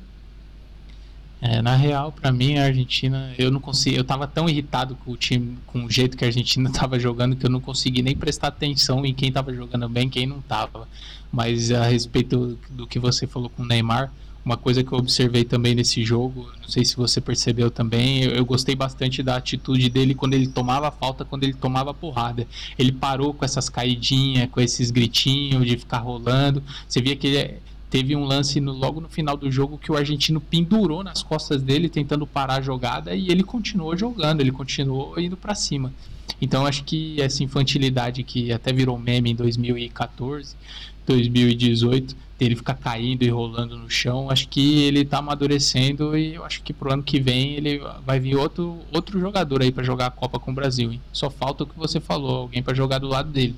[1.41, 5.11] É, na real, para mim, a Argentina, eu não consegui, eu tava tão irritado com
[5.11, 8.15] o time, com o jeito que a Argentina tava jogando, que eu não consegui nem
[8.15, 10.87] prestar atenção em quem tava jogando bem, quem não tava.
[11.31, 14.11] Mas a respeito do que você falou com o Neymar,
[14.45, 18.31] uma coisa que eu observei também nesse jogo, não sei se você percebeu também, eu,
[18.31, 22.45] eu gostei bastante da atitude dele quando ele tomava falta, quando ele tomava porrada.
[22.77, 26.61] Ele parou com essas caidinhas, com esses gritinhos de ficar rolando.
[26.87, 27.59] Você via que ele
[27.91, 31.61] Teve um lance no, logo no final do jogo que o argentino pendurou nas costas
[31.61, 35.93] dele tentando parar a jogada e ele continuou jogando, ele continuou indo para cima.
[36.41, 40.55] Então acho que essa infantilidade que até virou meme em 2014,
[41.05, 46.45] 2018, ele ficar caindo e rolando no chão, acho que ele tá amadurecendo e eu
[46.45, 50.05] acho que pro ano que vem ele vai vir outro, outro jogador aí para jogar
[50.05, 50.93] a Copa com o Brasil.
[50.93, 51.01] Hein?
[51.11, 53.55] Só falta o que você falou, alguém para jogar do lado dele.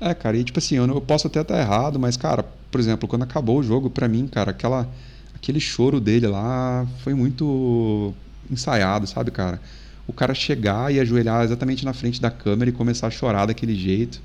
[0.00, 2.80] É, cara, e tipo assim, eu, não, eu posso até estar errado, mas, cara, por
[2.80, 4.88] exemplo, quando acabou o jogo, para mim, cara, aquela,
[5.34, 8.14] aquele choro dele lá foi muito
[8.50, 9.60] ensaiado, sabe, cara?
[10.06, 13.74] O cara chegar e ajoelhar exatamente na frente da câmera e começar a chorar daquele
[13.74, 14.20] jeito,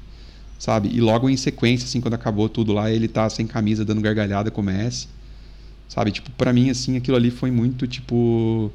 [0.57, 0.89] sabe?
[0.93, 4.49] E logo em sequência, assim, quando acabou tudo lá, ele tá sem camisa, dando gargalhada
[4.49, 5.07] com o Messi,
[5.87, 6.11] sabe?
[6.11, 8.71] Tipo, pra mim, assim, aquilo ali foi muito, tipo,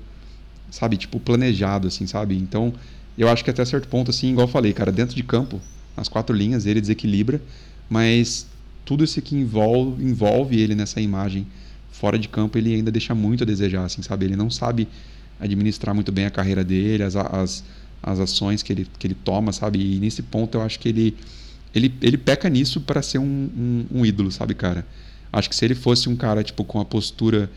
[0.70, 0.96] sabe?
[0.96, 2.36] Tipo, planejado, assim, sabe?
[2.36, 2.74] Então,
[3.16, 5.60] eu acho que até certo ponto, assim, igual eu falei, cara, dentro de campo,
[5.96, 7.40] nas quatro linhas, ele desequilibra,
[7.88, 8.46] mas
[8.88, 11.46] tudo isso que envolve, envolve ele nessa imagem
[11.92, 14.24] fora de campo, ele ainda deixa muito a desejar, assim, sabe?
[14.24, 14.88] Ele não sabe
[15.38, 17.64] administrar muito bem a carreira dele, as, as,
[18.02, 19.78] as ações que ele, que ele toma, sabe?
[19.78, 21.14] E nesse ponto eu acho que ele,
[21.74, 24.86] ele, ele peca nisso para ser um, um, um, ídolo, sabe, cara?
[25.30, 27.50] Acho que se ele fosse um cara, tipo, com a postura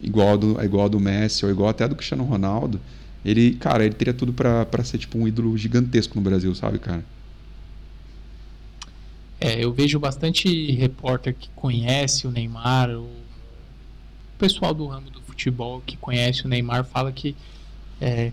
[0.00, 2.80] igual do, igual do Messi ou igual até do Cristiano Ronaldo,
[3.24, 7.04] ele, cara, ele teria tudo para ser, tipo, um ídolo gigantesco no Brasil, sabe, cara?
[9.40, 13.08] É, eu vejo bastante repórter que conhece o Neymar, o
[14.38, 17.34] pessoal do ramo do futebol que conhece o Neymar fala que
[18.00, 18.32] é,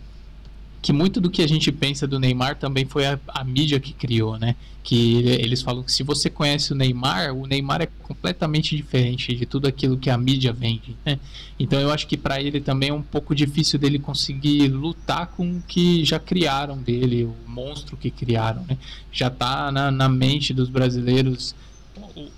[0.88, 3.92] que muito do que a gente pensa do Neymar também foi a, a mídia que
[3.92, 4.56] criou, né?
[4.82, 9.46] Que eles falam que se você conhece o Neymar, o Neymar é completamente diferente de
[9.46, 11.20] tudo aquilo que a mídia vende, né?
[11.60, 15.58] Então eu acho que para ele também é um pouco difícil dele conseguir lutar com
[15.58, 18.78] o que já criaram dele, o monstro que criaram, né?
[19.12, 21.54] Já tá na, na mente dos brasileiros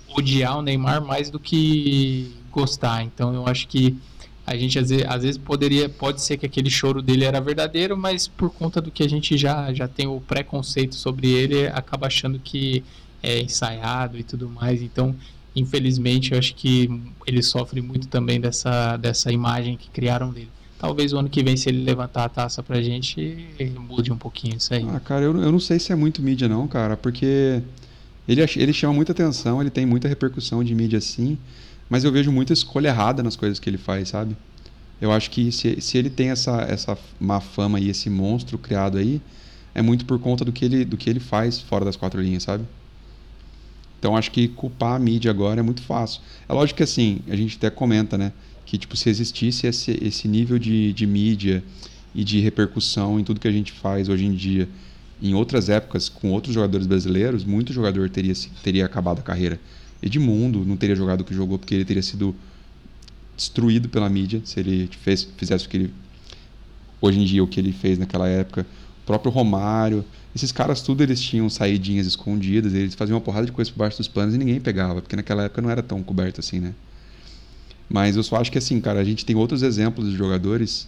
[0.08, 3.04] odiar o Neymar mais do que gostar.
[3.04, 3.96] Então eu acho que
[4.50, 7.96] a gente às vezes, às vezes, poderia pode ser que aquele choro dele era verdadeiro
[7.96, 12.08] mas por conta do que a gente já já tem o preconceito sobre ele acaba
[12.08, 12.82] achando que
[13.22, 14.82] é ensaiado e tudo mais.
[14.82, 15.14] Então
[15.54, 16.90] infelizmente eu acho que
[17.24, 20.50] ele sofre muito também dessa dessa imagem que criaram dele.
[20.80, 23.46] Talvez o ano que vem se ele levantar a taça pra gente
[23.78, 24.84] mude um pouquinho isso aí.
[24.88, 27.62] Ah cara eu, eu não sei se é muito mídia não cara porque
[28.26, 31.38] ele ele chama muita atenção ele tem muita repercussão de mídia assim
[31.90, 34.36] mas eu vejo muita escolha errada nas coisas que ele faz, sabe?
[35.00, 38.96] Eu acho que se, se ele tem essa, essa má fama e esse monstro criado
[38.96, 39.20] aí,
[39.74, 42.44] é muito por conta do que ele, do que ele faz fora das quatro linhas,
[42.44, 42.64] sabe?
[43.98, 46.20] Então acho que culpar a mídia agora é muito fácil.
[46.48, 48.32] É lógico que assim, a gente até comenta, né?
[48.64, 51.62] Que tipo, se existisse esse, esse nível de, de mídia
[52.14, 54.68] e de repercussão em tudo que a gente faz hoje em dia,
[55.20, 59.60] em outras épocas, com outros jogadores brasileiros, muito jogador teria, teria acabado a carreira.
[60.02, 62.34] Edmundo não teria jogado o que jogou porque ele teria sido
[63.36, 65.94] destruído pela mídia se ele fez, fizesse o que ele
[67.00, 68.66] hoje em dia o que ele fez naquela época.
[69.02, 73.52] O próprio Romário, esses caras tudo eles tinham saídinhas escondidas, eles faziam uma porrada de
[73.52, 76.40] coisa por baixo dos panos e ninguém pegava, porque naquela época não era tão coberto
[76.40, 76.74] assim, né?
[77.88, 80.86] Mas eu só acho que assim, cara, a gente tem outros exemplos de jogadores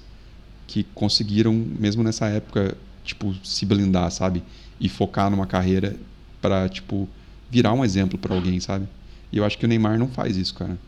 [0.68, 4.42] que conseguiram mesmo nessa época, tipo, se blindar, sabe?
[4.79, 5.96] E focar numa carreira
[6.40, 7.09] para tipo
[7.51, 8.87] virar um exemplo para alguém, sabe?
[9.33, 10.79] E eu acho que o Neymar não faz isso, cara.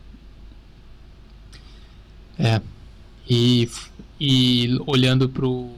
[2.37, 2.61] É.
[3.27, 3.69] E,
[4.19, 5.69] e olhando pro.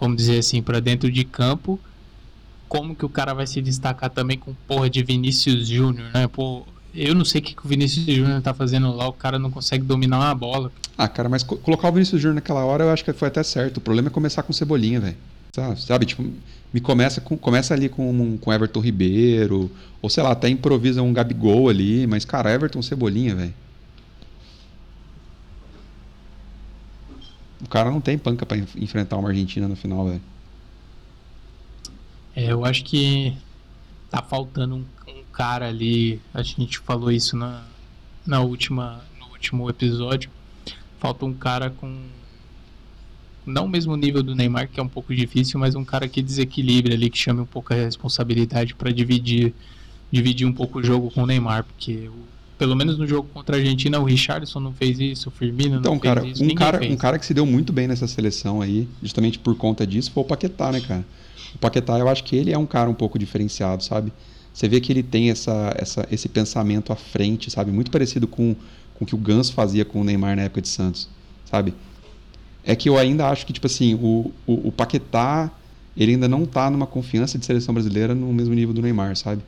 [0.00, 1.80] Vamos dizer assim, para dentro de campo,
[2.68, 6.28] como que o cara vai se destacar também com porra de Vinícius Júnior, né?
[6.28, 9.40] Pô, eu não sei o que, que o Vinícius Júnior tá fazendo lá, o cara
[9.40, 10.70] não consegue dominar uma bola.
[10.96, 13.42] Ah, cara, mas co colocar o Vinícius Júnior naquela hora eu acho que foi até
[13.42, 13.78] certo.
[13.78, 15.16] O problema é começar com cebolinha, velho.
[15.54, 15.80] Sabe?
[15.80, 16.06] Sabe?
[16.06, 16.22] Tipo,
[16.72, 19.70] me começa, com, começa ali com, com Everton Ribeiro,
[20.02, 23.54] ou sei lá, até improvisa um Gabigol ali, mas, cara, Everton Cebolinha, velho.
[27.60, 30.22] O cara não tem panca enf- enfrentar uma Argentina no final, velho.
[32.34, 33.36] É, eu acho que
[34.10, 36.20] tá faltando um, um cara ali.
[36.32, 37.64] A gente falou isso na,
[38.26, 40.30] na última, no último episódio.
[40.98, 42.17] Falta um cara com.
[43.48, 46.22] Não o mesmo nível do Neymar, que é um pouco difícil, mas um cara que
[46.22, 49.54] desequilibre ali, que chame um pouco a responsabilidade para dividir,
[50.10, 52.10] dividir um pouco o jogo com o Neymar, porque
[52.58, 55.94] pelo menos no jogo contra a Argentina o Richarlison não fez isso, o Firmino Então,
[55.94, 56.92] não fez cara, isso, um cara, fez.
[56.92, 60.22] um cara que se deu muito bem nessa seleção aí, justamente por conta disso, foi
[60.22, 61.04] o Paquetá, né, cara?
[61.54, 64.12] O Paquetá, eu acho que ele é um cara um pouco diferenciado, sabe?
[64.52, 67.70] Você vê que ele tem essa, essa, esse pensamento à frente, sabe?
[67.70, 68.56] Muito parecido com,
[68.94, 71.08] com o que o Ganso fazia com o Neymar na época de Santos,
[71.44, 71.72] sabe?
[72.68, 75.50] É que eu ainda acho que, tipo assim, o, o, o Paquetá,
[75.96, 79.40] ele ainda não tá numa confiança de seleção brasileira no mesmo nível do Neymar, sabe?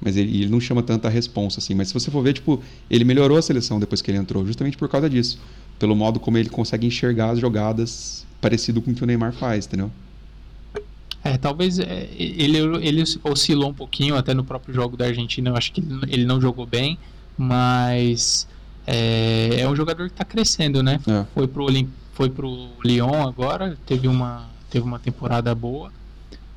[0.00, 1.74] Mas ele, ele não chama tanta responsa, assim.
[1.74, 4.76] Mas se você for ver, tipo, ele melhorou a seleção depois que ele entrou, justamente
[4.76, 5.40] por causa disso.
[5.76, 9.66] Pelo modo como ele consegue enxergar as jogadas parecido com o que o Neymar faz,
[9.66, 9.90] entendeu?
[11.24, 15.50] É, talvez é, ele, ele oscilou um pouquinho até no próprio jogo da Argentina.
[15.50, 16.96] Eu acho que ele, não jogou bem,
[17.36, 18.46] mas
[18.86, 21.00] é, é um jogador que está crescendo, né?
[21.08, 21.24] É.
[21.34, 21.90] Foi pro, Olim,
[22.20, 25.90] foi pro Lyon agora, teve uma, teve uma temporada boa.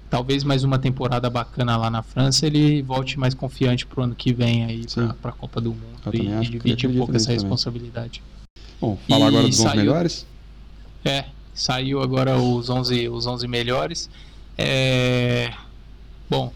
[0.09, 4.33] Talvez mais uma temporada bacana lá na França, ele volte mais confiante pro ano que
[4.33, 4.85] vem aí
[5.21, 7.39] para a Copa do Mundo Eu e, e que dividir um pouco essa também.
[7.39, 8.21] responsabilidade.
[8.81, 10.27] Bom, falar E agora dos 11 saiu- melhores?
[11.05, 14.09] É, saiu agora os 11, os 11 melhores.
[14.57, 15.49] É,
[16.29, 16.51] bom,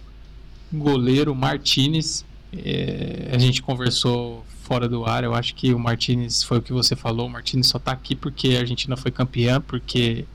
[0.71, 2.25] goleiro Martinez.
[2.53, 5.23] é, a gente conversou fora do ar.
[5.23, 7.27] Eu acho que o Martinez foi o que você falou.
[7.27, 10.25] O Martinez só tá aqui porque a Argentina foi campeã, porque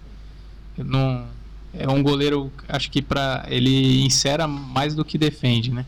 [0.77, 1.27] não
[1.75, 2.51] é um goleiro.
[2.67, 5.85] Acho que para ele insera mais do que defende, né?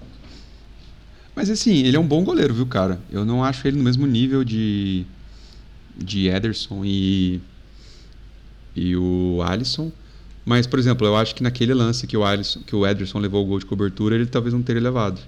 [1.34, 3.00] Mas assim, ele é um bom goleiro, viu, cara?
[3.10, 5.06] Eu não acho ele no mesmo nível de
[5.96, 7.40] de Ederson e
[8.76, 9.90] e o Alisson.
[10.44, 13.42] Mas, por exemplo, eu acho que naquele lance que o Alisson, que o Ederson levou
[13.42, 15.18] o gol de cobertura, ele talvez não teria levado.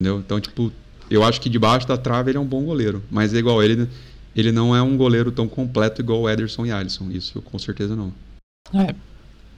[0.00, 0.18] Entendeu?
[0.18, 0.72] Então, tipo,
[1.10, 3.88] eu acho que debaixo da trave ele é um bom goleiro, mas é igual ele
[4.34, 7.10] ele não é um goleiro tão completo igual o Ederson e Alisson.
[7.10, 8.12] Isso com certeza não.
[8.72, 8.94] É.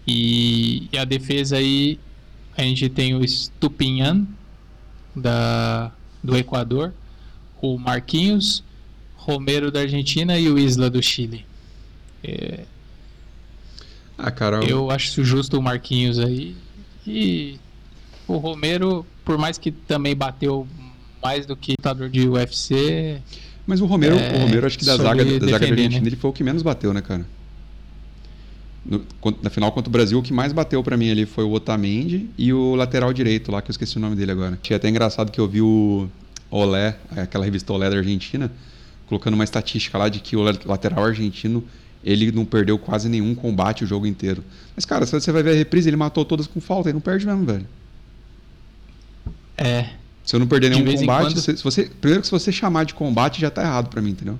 [0.06, 1.98] E, e a defesa aí,
[2.56, 4.26] a gente tem o Stupinhan,
[5.14, 6.92] da, do Equador,
[7.62, 8.64] o Marquinhos,
[9.14, 11.46] Romero da Argentina e o Isla do Chile.
[12.22, 12.64] É,
[14.18, 16.56] Ah, cara, eu acho justo o Marquinhos aí.
[17.06, 17.58] E
[18.26, 20.66] o Romero, por mais que também bateu
[21.24, 23.22] mais do que lutador de UFC,
[23.66, 26.06] Mas o Romero, É, o Romero acho que da zaga, da zaga da Argentina, né?
[26.06, 27.24] ele foi o que menos bateu, né, cara?
[28.84, 29.02] No,
[29.42, 32.28] na final contra o Brasil, o que mais bateu pra mim ali foi o Otamendi
[32.36, 34.58] e o lateral direito lá, que eu esqueci o nome dele agora.
[34.62, 36.06] Achei até engraçado que eu vi o
[36.50, 38.52] Olé, aquela revista Olé da Argentina,
[39.06, 41.64] colocando uma estatística lá de que o la- lateral argentino,
[42.04, 44.44] ele não perdeu quase nenhum combate o jogo inteiro.
[44.76, 47.00] Mas, cara, se você vai ver a reprise, ele matou todas com falta, ele não
[47.00, 47.66] perde mesmo, velho.
[49.56, 50.03] é.
[50.24, 52.84] Se eu não perder De nenhum combate, quando- se, você, primeiro que se você chamar
[52.84, 54.38] de combate já tá errado pra mim, entendeu?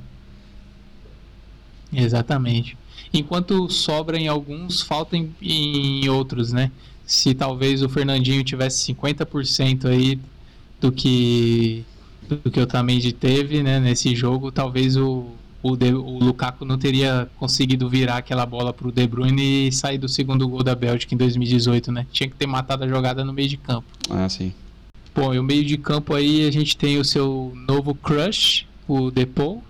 [1.93, 2.77] Exatamente.
[3.13, 6.71] Enquanto sobra em alguns, falta em, em outros, né?
[7.07, 10.19] Se talvez o Fernandinho tivesse 50% aí
[10.81, 11.85] do que
[12.27, 15.27] do que o Tamendi teve, né, nesse jogo, talvez o
[15.63, 19.97] o, De- o Lukaku não teria conseguido virar aquela bola pro De Bruyne e sair
[19.97, 22.07] do segundo gol da Bélgica em 2018, né?
[22.13, 23.87] Tinha que ter matado a jogada no meio de campo.
[24.11, 24.53] Ah, sim.
[25.15, 29.13] Bom, e o meio de campo aí a gente tem o seu novo crush, o
[29.13, 29.63] Depou,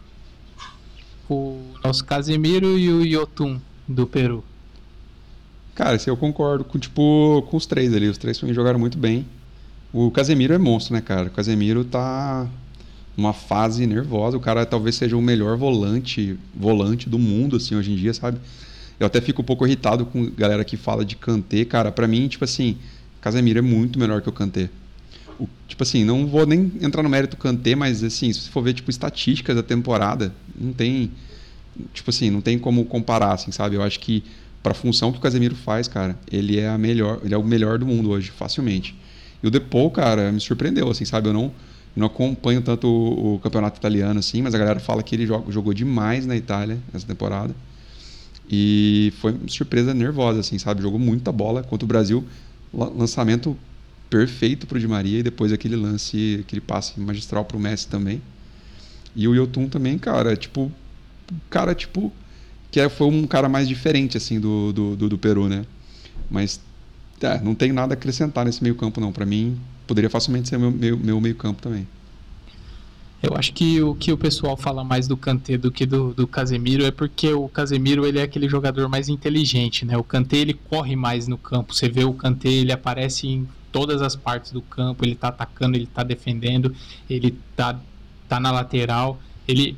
[1.28, 4.42] o nosso Casemiro e o Yotun do Peru.
[5.74, 8.08] Cara, eu concordo com, tipo, com os três ali.
[8.08, 9.26] Os três jogaram muito bem.
[9.92, 11.26] O Casemiro é monstro, né, cara?
[11.26, 12.48] O Casemiro tá
[13.16, 14.36] numa fase nervosa.
[14.36, 18.38] O cara talvez seja o melhor volante, volante do mundo, assim, hoje em dia, sabe?
[18.98, 21.92] Eu até fico um pouco irritado com galera que fala de Kanté, cara.
[21.92, 22.78] Pra mim, tipo assim,
[23.20, 24.70] Casemiro é muito melhor que o Kanté.
[25.38, 28.62] O- tipo assim, não vou nem entrar no mérito Kanté, mas assim, se você for
[28.62, 31.10] ver, tipo, estatísticas da temporada, não tem...
[31.92, 33.74] Tipo assim, não tem como comparar, assim, sabe?
[33.76, 34.22] Eu acho que
[34.62, 37.42] para a função que o Casemiro faz, cara, ele é a melhor, ele é o
[37.42, 38.94] melhor do mundo hoje, facilmente.
[39.42, 41.28] E o Depou, cara, me surpreendeu, assim, sabe?
[41.28, 41.52] Eu não,
[41.96, 45.50] não acompanho tanto o, o campeonato italiano, assim, mas a galera fala que ele joga-
[45.50, 47.54] jogou demais na Itália essa temporada.
[48.48, 50.82] E foi uma surpresa nervosa, assim, sabe?
[50.82, 52.24] Jogou muita bola contra o Brasil.
[52.72, 53.56] la- Lançamento
[54.14, 58.22] perfeito pro Di Maria e depois aquele lance, aquele passe magistral pro Messi também.
[59.16, 60.70] E o Yotun também, cara, tipo,
[61.50, 62.12] cara, tipo,
[62.70, 65.64] que é- foi um cara mais diferente, assim, do, do, do, do Peru, né?
[66.30, 66.60] Mas,
[67.20, 69.10] é, não tenho nada a acrescentar nesse meio campo, não.
[69.12, 71.84] Pra mim, poderia facilmente ser meu, meu, meu meio campo também.
[73.26, 76.26] Eu acho que o que o pessoal fala mais do Kanté do que do, do
[76.26, 79.96] Casemiro é porque o Casemiro ele é aquele jogador mais inteligente, né?
[79.96, 81.74] O Kanté ele corre mais no campo.
[81.74, 85.76] Você vê o Kanté, ele aparece em todas as partes do campo, ele tá atacando,
[85.76, 86.74] ele tá defendendo,
[87.08, 87.80] ele tá,
[88.28, 89.18] tá na lateral.
[89.48, 89.76] Ele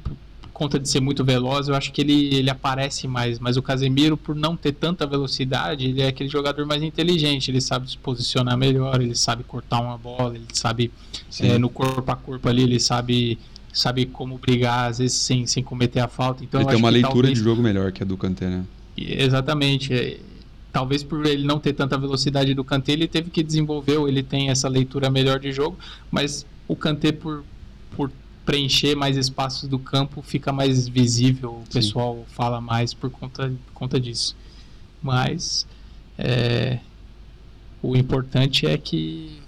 [0.57, 3.39] conta de ser muito veloz, eu acho que ele, ele aparece mais.
[3.39, 7.51] Mas o Casemiro, por não ter tanta velocidade, ele é aquele jogador mais inteligente.
[7.51, 10.91] Ele sabe se posicionar melhor, ele sabe cortar uma bola, ele sabe
[11.41, 13.39] é, no corpo a corpo ali, ele sabe
[13.71, 16.43] sabe como brigar, às vezes sem, sem cometer a falta.
[16.43, 17.39] Então, ele tem uma leitura talvez...
[17.39, 18.65] de jogo melhor que a do Kanté, né?
[18.97, 19.93] Exatamente.
[19.93, 20.19] É,
[20.73, 24.23] talvez por ele não ter tanta velocidade do Kanté, ele teve que desenvolver, ou ele
[24.23, 25.79] tem essa leitura melhor de jogo,
[26.11, 27.45] mas o Kanté por,
[27.95, 28.11] por
[28.47, 31.73] preencher mais espaços do campo fica mais visível, o Sim.
[31.73, 34.37] pessoal fala mais por conta, por conta disso.
[35.03, 35.67] Mas
[36.17, 36.79] é,
[37.83, 39.39] o importante é que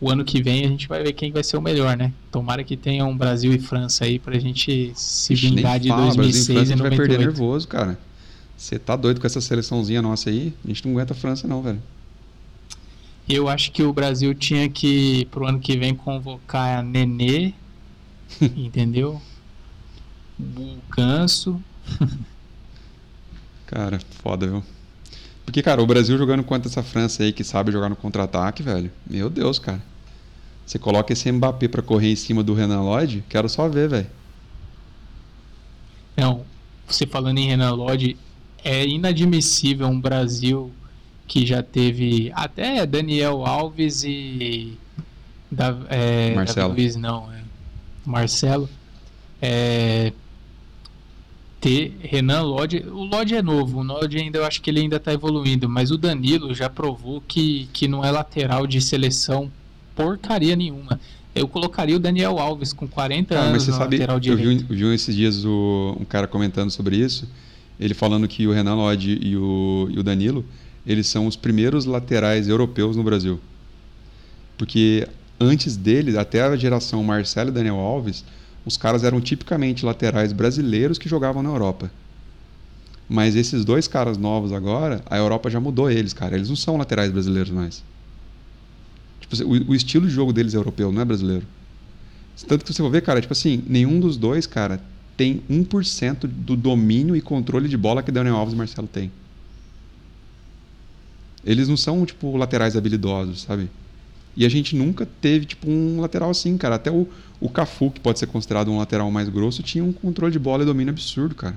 [0.00, 2.12] o ano que vem a gente vai ver quem vai ser o melhor, né?
[2.30, 6.48] Tomara que tenha um Brasil e França aí pra gente se vingar de fala, 2006
[6.48, 6.76] e, França, e 98.
[6.76, 7.98] A gente vai perder nervoso, cara.
[8.56, 10.52] Você tá doido com essa seleçãozinha nossa aí?
[10.64, 11.82] A gente não aguenta a França não, velho.
[13.28, 17.54] Eu acho que o Brasil tinha que, pro ano que vem, convocar a Nenê,
[18.56, 19.20] Entendeu?
[20.40, 21.62] O ganso.
[23.66, 24.64] cara, foda, viu?
[25.44, 28.90] Porque, cara, o Brasil jogando contra essa França aí que sabe jogar no contra-ataque, velho.
[29.08, 29.82] Meu Deus, cara.
[30.64, 34.06] Você coloca esse Mbappé pra correr em cima do Renan Lodge, quero só ver, velho.
[36.16, 36.44] Não,
[36.86, 38.16] você falando em Renan Lodge,
[38.64, 40.72] é inadmissível um Brasil
[41.26, 44.78] que já teve até Daniel Alves e
[45.50, 46.68] da, é, Marcelo.
[46.68, 47.41] Davi Luiz, não, é
[48.04, 48.68] Marcelo,
[49.40, 50.12] é,
[51.60, 52.80] ter Renan Lodge.
[52.88, 55.90] O Lodge é novo, o Lodge ainda eu acho que ele ainda está evoluindo, mas
[55.90, 59.50] o Danilo já provou que, que não é lateral de seleção
[59.94, 61.00] porcaria nenhuma.
[61.34, 64.64] Eu colocaria o Daniel Alves com 40 anos mas você sabe, lateral direito.
[64.68, 67.28] Eu vi, vi esses dias o, um cara comentando sobre isso,
[67.80, 70.44] ele falando que o Renan Lodge e o, e o Danilo,
[70.86, 73.40] eles são os primeiros laterais europeus no Brasil.
[74.58, 75.08] Porque
[75.42, 78.24] antes dele, até a geração Marcelo e Daniel Alves,
[78.64, 81.90] os caras eram tipicamente laterais brasileiros que jogavam na Europa.
[83.08, 86.36] Mas esses dois caras novos agora, a Europa já mudou eles, cara.
[86.36, 87.82] Eles não são laterais brasileiros mais.
[89.20, 91.46] Tipo, o, o estilo de jogo deles é europeu, não é brasileiro.
[92.46, 94.80] Tanto que você vai ver, cara, tipo assim, nenhum dos dois, cara,
[95.16, 99.10] tem 1% do domínio e controle de bola que Daniel Alves e Marcelo têm.
[101.44, 103.68] Eles não são, tipo, laterais habilidosos, sabe?
[104.36, 106.76] E a gente nunca teve tipo um lateral assim, cara.
[106.76, 107.06] Até o,
[107.40, 110.62] o Cafu, que pode ser considerado um lateral mais grosso, tinha um controle de bola
[110.62, 111.56] e domínio absurdo, cara.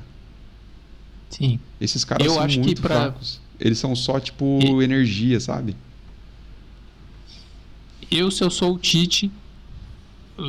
[1.29, 1.59] Sim.
[1.79, 2.95] Esses caras Eu são acho muito que pra...
[2.95, 3.41] fracos.
[3.59, 4.83] Eles são só tipo e...
[4.83, 5.75] energia, sabe?
[8.11, 9.31] Eu, se eu sou o Tite,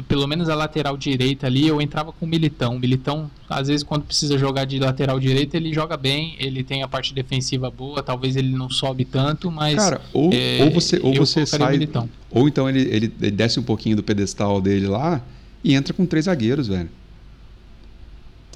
[0.09, 2.75] pelo menos a lateral direita ali, eu entrava com o Militão.
[2.75, 6.83] O Militão, às vezes, quando precisa jogar de lateral direita, ele joga bem, ele tem
[6.83, 9.77] a parte defensiva boa, talvez ele não sobe tanto, mas.
[9.77, 11.88] Cara, ou, é, ou você, ou você sai.
[12.31, 15.22] Ou então ele, ele, ele, desce um pouquinho do pedestal dele lá
[15.62, 16.90] e entra com três zagueiros, velho.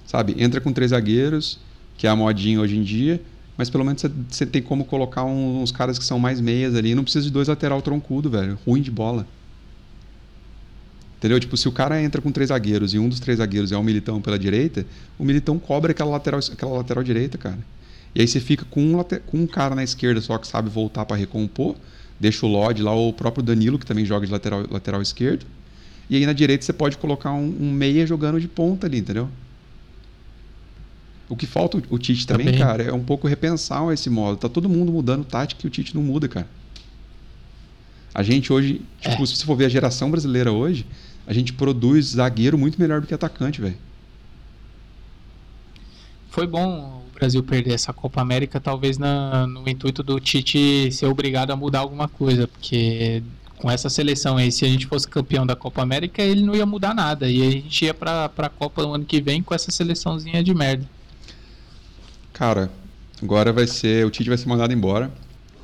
[0.05, 0.35] Sabe?
[0.37, 1.61] Entra com três zagueiros,
[1.97, 3.23] que é a modinha hoje em dia,
[3.57, 6.95] mas pelo menos você tem como colocar uns caras que são mais meias ali.
[6.95, 8.59] Não precisa de dois lateral troncudo, velho.
[8.67, 9.27] Ruim de bola.
[11.21, 11.39] Entendeu?
[11.39, 13.85] Tipo, se o cara entra com três zagueiros e um dos três zagueiros é o
[13.85, 14.87] Militão pela direita,
[15.19, 17.59] o Militão cobra aquela lateral, aquela lateral direita, cara.
[18.15, 21.05] E aí você fica com um, com um cara na esquerda só que sabe voltar
[21.05, 21.77] para recompor,
[22.19, 25.45] deixa o Lodge lá, ou o próprio Danilo, que também joga de lateral, lateral esquerdo.
[26.09, 29.29] E aí na direita você pode colocar um, um meia jogando de ponta ali, entendeu?
[31.29, 34.39] O que falta o, o Tite também, também, cara, é um pouco repensar esse modo.
[34.39, 36.49] Tá todo mundo mudando tática e o Tite não muda, cara.
[38.15, 39.27] A gente hoje, tipo, é.
[39.27, 40.85] se você for ver a geração brasileira hoje,
[41.31, 43.77] a gente produz zagueiro muito melhor do que atacante, velho.
[46.29, 51.07] Foi bom o Brasil perder essa Copa América, talvez na, no intuito do Tite ser
[51.07, 53.23] obrigado a mudar alguma coisa, porque
[53.59, 56.67] com essa seleção aí, se a gente fosse campeão da Copa América, ele não ia
[56.67, 57.31] mudar nada.
[57.31, 60.53] E a gente ia pra, pra Copa no ano que vem com essa seleçãozinha de
[60.53, 60.85] merda.
[62.33, 62.73] Cara,
[63.23, 64.05] agora vai ser.
[64.05, 65.13] O Tite vai ser mandado embora.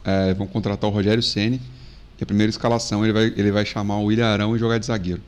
[0.05, 1.61] É, vão contratar o Rogério Ceni
[2.20, 4.86] E a primeira escalação ele vai, ele vai chamar o William Arão e jogar de
[4.86, 5.20] zagueiro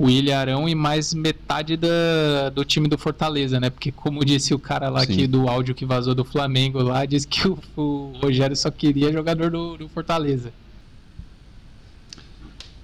[0.00, 3.68] o William Arão e mais metade da, do time do Fortaleza, né?
[3.68, 7.28] Porque como disse o cara lá aqui do áudio que vazou do Flamengo lá, disse
[7.28, 10.54] que o, o Rogério só queria jogador do, do, Fortaleza.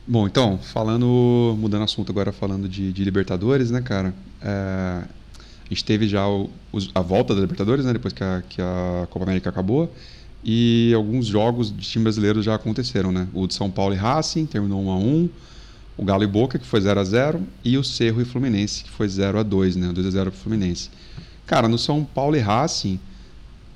[0.07, 4.15] Bom, então, falando, mudando assunto agora, falando de, de Libertadores, né, cara?
[4.43, 6.51] É, a gente teve já o,
[6.95, 7.95] a volta da Libertadores, né?
[7.95, 9.91] Depois que a, que a Copa América acabou.
[10.45, 13.27] E alguns jogos de time brasileiro já aconteceram, né?
[13.33, 15.29] O de São Paulo e Racing terminou 1 a 1
[15.97, 18.91] O Galo e Boca, que foi 0 a 0 e o Cerro e Fluminense, que
[18.91, 19.93] foi 0 a 2 né?
[19.93, 20.91] 2 a 0 pro Fluminense.
[21.47, 23.01] Cara, no São Paulo e Racing,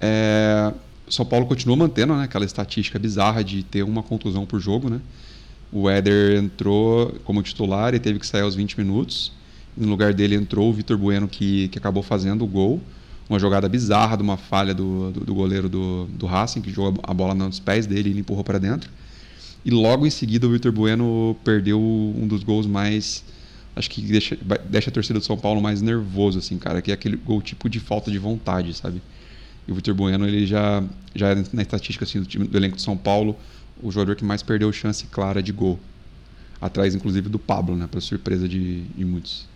[0.00, 0.72] é...
[1.08, 5.00] São Paulo continua mantendo né, aquela estatística bizarra de ter uma contusão por jogo, né?
[5.72, 9.32] O Éder entrou como titular e teve que sair aos 20 minutos.
[9.76, 12.80] No lugar dele entrou o Vitor Bueno, que, que acabou fazendo o gol.
[13.28, 17.00] Uma jogada bizarra de uma falha do, do, do goleiro do, do Racing, que jogou
[17.02, 18.90] a bola nos pés dele e ele empurrou para dentro.
[19.64, 23.24] E logo em seguida o Vitor Bueno perdeu um dos gols mais.
[23.76, 24.38] Acho que deixa,
[24.68, 26.80] deixa a torcida do São Paulo mais nervoso, assim, cara.
[26.80, 29.02] Que é aquele gol tipo de falta de vontade, sabe?
[29.68, 30.82] E o Vitor Bueno, ele já,
[31.14, 33.36] já é na estatística assim, do, time, do elenco de São Paulo,
[33.82, 35.78] o jogador que mais perdeu chance clara de gol.
[36.61, 37.86] Atrás, inclusive, do Pablo, né?
[37.90, 39.46] Para surpresa de, de muitos.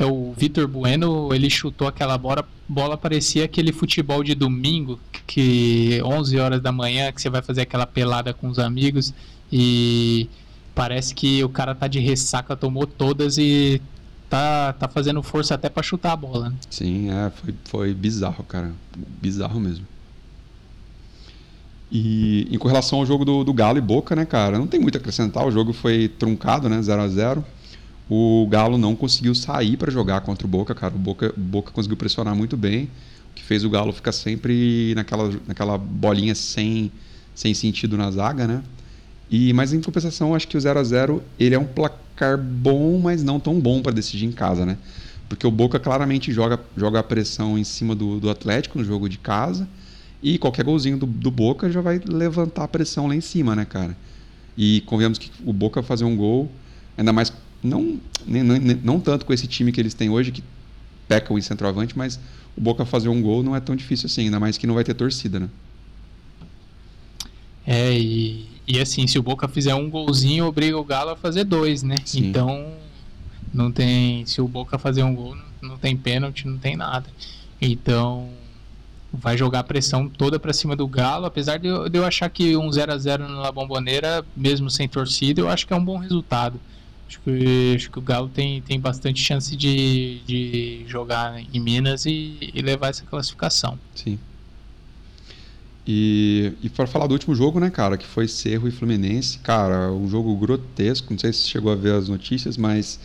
[0.00, 6.00] É, o Vitor Bueno, ele chutou aquela bola, bola parecia aquele futebol de domingo, que
[6.02, 9.12] 11 horas da manhã, que você vai fazer aquela pelada com os amigos
[9.52, 10.26] e
[10.74, 13.82] parece que o cara tá de ressaca, tomou todas e
[14.30, 16.48] tá, tá fazendo força até para chutar a bola.
[16.48, 16.56] Né?
[16.70, 18.72] Sim, é, foi, foi bizarro, cara.
[19.20, 19.86] Bizarro mesmo.
[21.92, 24.58] E em relação ao jogo do, do Galo e Boca, né, cara?
[24.58, 25.46] Não tem muito a acrescentar.
[25.46, 26.80] O jogo foi truncado, né?
[26.80, 27.44] 0 a 0
[28.10, 30.92] O Galo não conseguiu sair para jogar contra o Boca, cara.
[30.92, 32.90] O Boca, Boca conseguiu pressionar muito bem,
[33.30, 36.90] o que fez o Galo ficar sempre naquela, naquela bolinha sem,
[37.36, 38.64] sem sentido na zaga, né?
[39.30, 42.98] E, mas em compensação, acho que o 0 a 0 ele é um placar bom,
[42.98, 44.76] mas não tão bom para decidir em casa, né?
[45.28, 49.08] Porque o Boca claramente joga, joga a pressão em cima do, do Atlético no jogo
[49.08, 49.68] de casa
[50.20, 53.64] e qualquer golzinho do, do Boca já vai levantar a pressão lá em cima, né,
[53.64, 53.96] cara?
[54.56, 56.50] E convenhamos que o Boca fazer um gol,
[56.98, 57.32] ainda mais.
[57.62, 60.42] Não, nem, nem, não tanto com esse time que eles têm hoje, que
[61.08, 62.18] pecam em centroavante, mas
[62.56, 64.84] o Boca fazer um gol não é tão difícil assim, ainda mais que não vai
[64.84, 65.48] ter torcida, né?
[67.66, 71.44] É, e, e assim, se o Boca fizer um golzinho, obriga o Galo a fazer
[71.44, 71.96] dois, né?
[72.04, 72.26] Sim.
[72.26, 72.72] Então,
[73.52, 74.24] não tem.
[74.26, 77.06] Se o Boca fazer um gol, não tem pênalti, não tem nada.
[77.60, 78.30] Então,
[79.12, 82.30] vai jogar a pressão toda para cima do Galo, apesar de eu, de eu, achar
[82.30, 85.84] que um 0 a 0 na Bomboneira, mesmo sem torcida, eu acho que é um
[85.84, 86.60] bom resultado.
[87.10, 92.06] Acho que, acho que o Galo tem, tem bastante chance de, de jogar em Minas
[92.06, 93.76] e, e levar essa classificação.
[93.96, 94.16] Sim.
[95.84, 99.90] E, e para falar do último jogo, né, cara, que foi Cerro e Fluminense, cara,
[99.90, 103.00] um jogo grotesco, não sei se chegou a ver as notícias, mas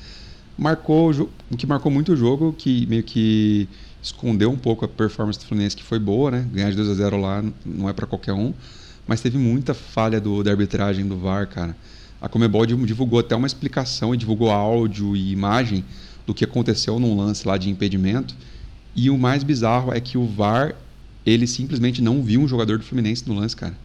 [0.56, 1.12] marcou
[1.50, 3.68] o que marcou muito o jogo, que meio que
[4.04, 6.48] escondeu um pouco a performance do Fluminense, que foi boa, né?
[6.54, 8.54] Ganhar de 2 a 0 lá não é para qualquer um,
[9.08, 11.76] mas teve muita falha do, da arbitragem do VAR, cara.
[12.22, 15.84] A Comebol divulgou até uma explicação e divulgou áudio e imagem
[16.26, 18.36] do que aconteceu num lance lá de impedimento.
[18.96, 20.76] E o mais bizarro é que o VAR,
[21.26, 23.78] ele simplesmente não viu um jogador do Fluminense no lance, cara.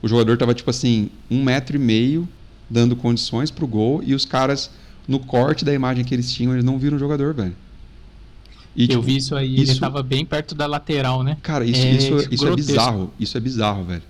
[0.00, 2.28] O jogador tava tipo assim, um metro e meio,
[2.68, 4.70] dando condições pro gol, e os caras,
[5.06, 7.54] no corte da imagem que eles tinham, eles não viram o jogador, velho.
[8.74, 9.72] E, tipo, eu vi isso aí, isso...
[9.72, 11.36] ele tava bem perto da lateral, né?
[11.42, 13.12] Cara, isso é, isso, isso é bizarro.
[13.18, 14.02] Isso é bizarro, velho.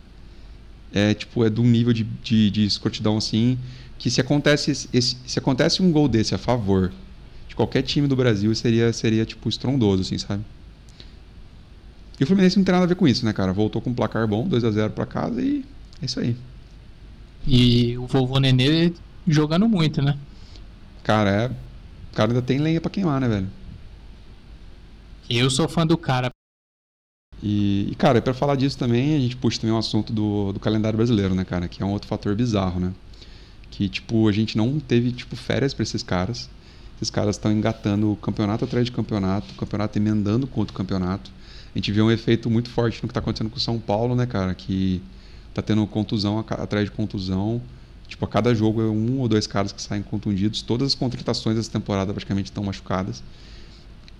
[0.92, 3.58] É tipo, é de um nível de, de, de escrotidão assim.
[3.98, 6.90] Que se acontece, esse, se acontece um gol desse a favor
[7.48, 10.42] de qualquer time do Brasil, seria, seria tipo, estrondoso, assim, sabe?
[12.18, 13.52] E o Fluminense não tem nada a ver com isso, né, cara?
[13.52, 15.64] Voltou com um placar bom, 2 a 0 para casa e
[16.02, 16.36] é isso aí.
[17.46, 18.92] E o vovô Nenê
[19.26, 20.18] jogando muito, né?
[21.02, 21.46] Cara, é...
[21.46, 23.48] o cara ainda tem lenha para queimar, né, velho?
[25.28, 26.30] Eu sou fã do cara.
[27.42, 30.60] E, e cara, para falar disso também, a gente puxa também o assunto do, do
[30.60, 31.68] calendário brasileiro, né, cara?
[31.68, 32.92] Que é um outro fator bizarro, né?
[33.70, 36.50] Que, tipo, a gente não teve, tipo, férias para esses caras.
[36.96, 41.30] Esses caras estão engatando campeonato atrás de campeonato, campeonato emendando contra o campeonato.
[41.74, 44.14] A gente vê um efeito muito forte no que está acontecendo com o São Paulo,
[44.14, 44.54] né, cara?
[44.54, 45.00] Que
[45.54, 47.62] tá tendo contusão atrás de contusão.
[48.06, 50.62] Tipo, a cada jogo é um ou dois caras que saem contundidos.
[50.62, 53.22] Todas as contratações dessa temporada praticamente estão machucadas.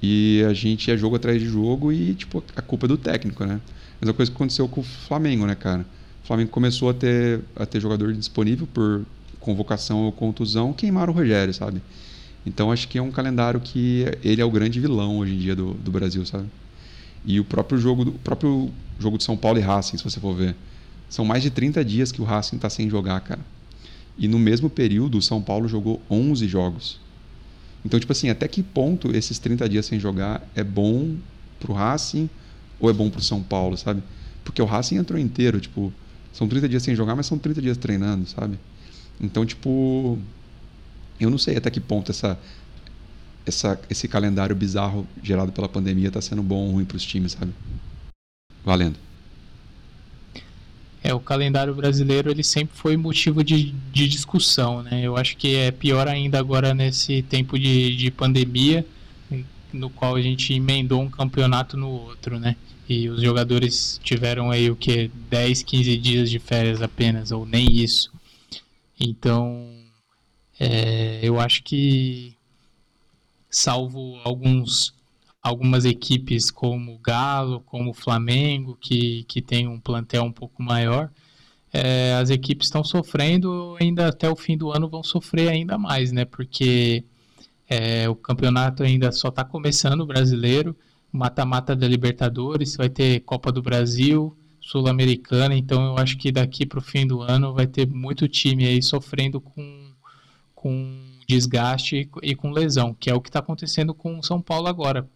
[0.03, 3.45] E a gente é jogo atrás de jogo e, tipo, a culpa é do técnico,
[3.45, 3.61] né?
[4.01, 5.85] Mesma coisa que aconteceu com o Flamengo, né, cara?
[6.25, 9.05] O Flamengo começou a ter, a ter jogador disponível por
[9.39, 11.83] convocação ou contusão, queimaram o Rogério, sabe?
[12.47, 15.55] Então acho que é um calendário que ele é o grande vilão hoje em dia
[15.55, 16.47] do, do Brasil, sabe?
[17.25, 20.35] E o próprio jogo do próprio jogo de São Paulo e Racing, se você for
[20.35, 20.57] ver,
[21.09, 23.41] são mais de 30 dias que o Racing está sem jogar, cara.
[24.17, 27.01] E no mesmo período, o São Paulo jogou 11 jogos.
[27.85, 31.17] Então, tipo assim, até que ponto esses 30 dias sem jogar é bom
[31.59, 32.29] pro Racing
[32.79, 34.03] ou é bom pro São Paulo, sabe?
[34.45, 35.93] Porque o Racing entrou inteiro, tipo,
[36.33, 38.59] são 30 dias sem jogar, mas são 30 dias treinando, sabe?
[39.21, 40.19] Então, tipo,
[41.19, 42.39] eu não sei até que ponto essa,
[43.45, 47.33] essa, esse calendário bizarro gerado pela pandemia está sendo bom ou ruim para os times,
[47.33, 47.53] sabe?
[48.65, 48.97] Valendo.
[51.03, 55.01] É, o calendário brasileiro ele sempre foi motivo de, de discussão, né?
[55.03, 58.85] Eu acho que é pior ainda agora nesse tempo de, de pandemia,
[59.73, 62.57] no qual a gente emendou um campeonato no outro, né?
[62.89, 67.73] E os jogadores tiveram aí o que 10, 15 dias de férias apenas, ou nem
[67.73, 68.13] isso.
[68.99, 69.71] Então,
[70.59, 72.35] é, eu acho que
[73.49, 74.93] salvo alguns
[75.43, 80.63] algumas equipes como o Galo, como o Flamengo, que, que tem um plantel um pouco
[80.63, 81.11] maior,
[81.73, 86.13] é, as equipes estão sofrendo, ainda até o fim do ano vão sofrer ainda mais,
[86.13, 86.25] né?
[86.25, 87.05] Porque
[87.69, 90.77] é, o campeonato ainda só está começando, o brasileiro,
[91.13, 96.79] mata-mata da Libertadores, vai ter Copa do Brasil, Sul-Americana, então eu acho que daqui para
[96.79, 99.93] o fim do ano vai ter muito time aí sofrendo com,
[100.55, 104.69] com desgaste e com lesão, que é o que está acontecendo com o São Paulo
[104.69, 105.09] agora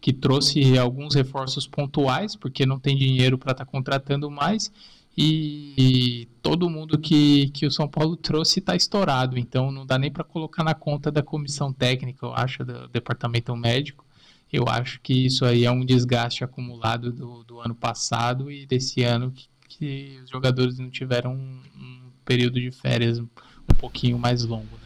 [0.00, 4.72] que trouxe alguns reforços pontuais, porque não tem dinheiro para estar tá contratando mais,
[5.16, 9.98] e, e, todo mundo que, que o São Paulo trouxe está estourado, então não dá
[9.98, 14.04] nem para colocar na conta da comissão técnica, eu acho, do departamento médico.
[14.52, 19.02] Eu acho que isso aí é um desgaste acumulado do, do ano passado e desse
[19.02, 23.28] ano que, que os jogadores não tiveram um, um período de férias um
[23.78, 24.79] pouquinho mais longo.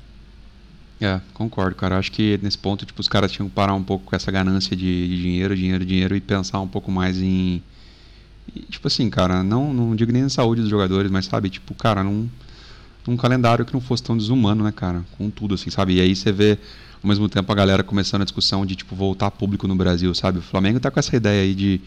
[1.00, 1.98] É, concordo, cara.
[1.98, 4.76] Acho que nesse ponto, tipo, os caras tinham que parar um pouco com essa ganância
[4.76, 7.62] de, de dinheiro, dinheiro, dinheiro e pensar um pouco mais em.
[8.70, 12.02] tipo assim, cara, não, não digo nem na saúde dos jogadores, mas sabe, tipo, cara,
[12.04, 12.28] num,
[13.06, 15.04] num calendário que não fosse tão desumano, né, cara?
[15.18, 15.94] Com tudo, assim, sabe?
[15.94, 16.58] E aí você vê,
[17.02, 20.38] ao mesmo tempo, a galera começando a discussão de, tipo, voltar público no Brasil, sabe?
[20.38, 21.80] O Flamengo tá com essa ideia aí de,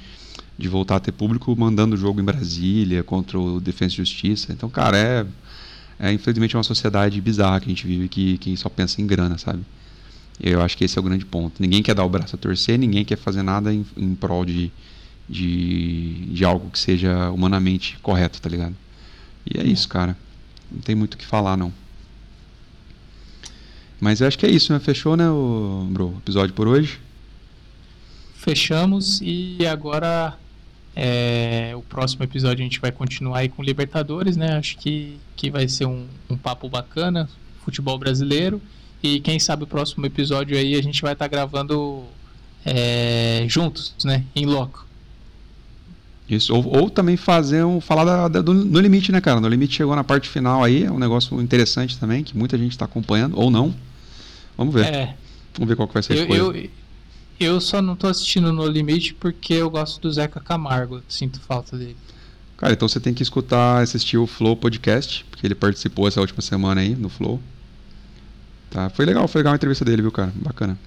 [0.58, 4.52] de voltar a ter público mandando o jogo em Brasília contra o Defesa e Justiça.
[4.52, 5.26] Então, cara, é
[6.00, 9.08] é, infelizmente é uma sociedade bizarra que a gente vive que, que só pensa em
[9.08, 9.64] grana, sabe?
[10.40, 11.60] Eu acho que esse é o grande ponto.
[11.60, 14.72] Ninguém quer dar o braço a torcer, ninguém quer fazer nada em, em prol de,
[15.28, 18.76] de, de algo que seja humanamente correto, tá ligado?
[19.46, 20.16] E é isso, cara.
[20.72, 21.74] Não tem muito o que falar, não.
[24.00, 24.80] Mas eu acho que é isso, né?
[24.80, 27.00] Fechou, né, o, bro, o episódio por hoje?
[28.36, 30.38] Fechamos e agora
[31.00, 34.58] é, o próximo episódio a gente vai continuar aí com Libertadores, né?
[34.58, 37.30] Acho que, que vai ser um, um papo bacana,
[37.64, 38.60] futebol brasileiro.
[39.04, 42.04] E quem sabe o próximo episódio aí a gente vai estar tá gravando
[42.66, 44.24] é, juntos, né?
[44.36, 44.88] Em loco.
[46.28, 47.80] Isso, ou, ou também fazer um.
[47.80, 49.40] falar da, da, do, no limite, né, cara?
[49.40, 52.72] No limite chegou na parte final aí, é um negócio interessante também, que muita gente
[52.72, 53.72] está acompanhando, ou não.
[54.58, 54.86] Vamos ver.
[54.86, 55.16] É.
[55.54, 56.40] Vamos ver qual que vai ser a eu, escolha.
[56.40, 56.70] Eu,
[57.40, 61.02] eu só não tô assistindo no limite porque eu gosto do Zeca Camargo.
[61.08, 61.98] Sinto falta dele.
[62.58, 66.42] Cara, então você tem que escutar, assistir o Flow Podcast, porque ele participou essa última
[66.42, 67.40] semana aí no Flow.
[68.72, 70.34] Tá, foi legal, foi legal a entrevista dele, viu, cara?
[70.36, 70.78] Bacana.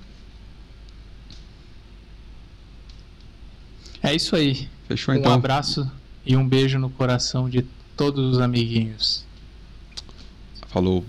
[4.03, 4.69] É isso aí.
[4.89, 5.31] Fechou um então.
[5.31, 5.91] Um abraço
[6.27, 7.65] e um beijo no coração de
[7.97, 9.25] todos os amiguinhos.
[10.69, 11.05] Falou.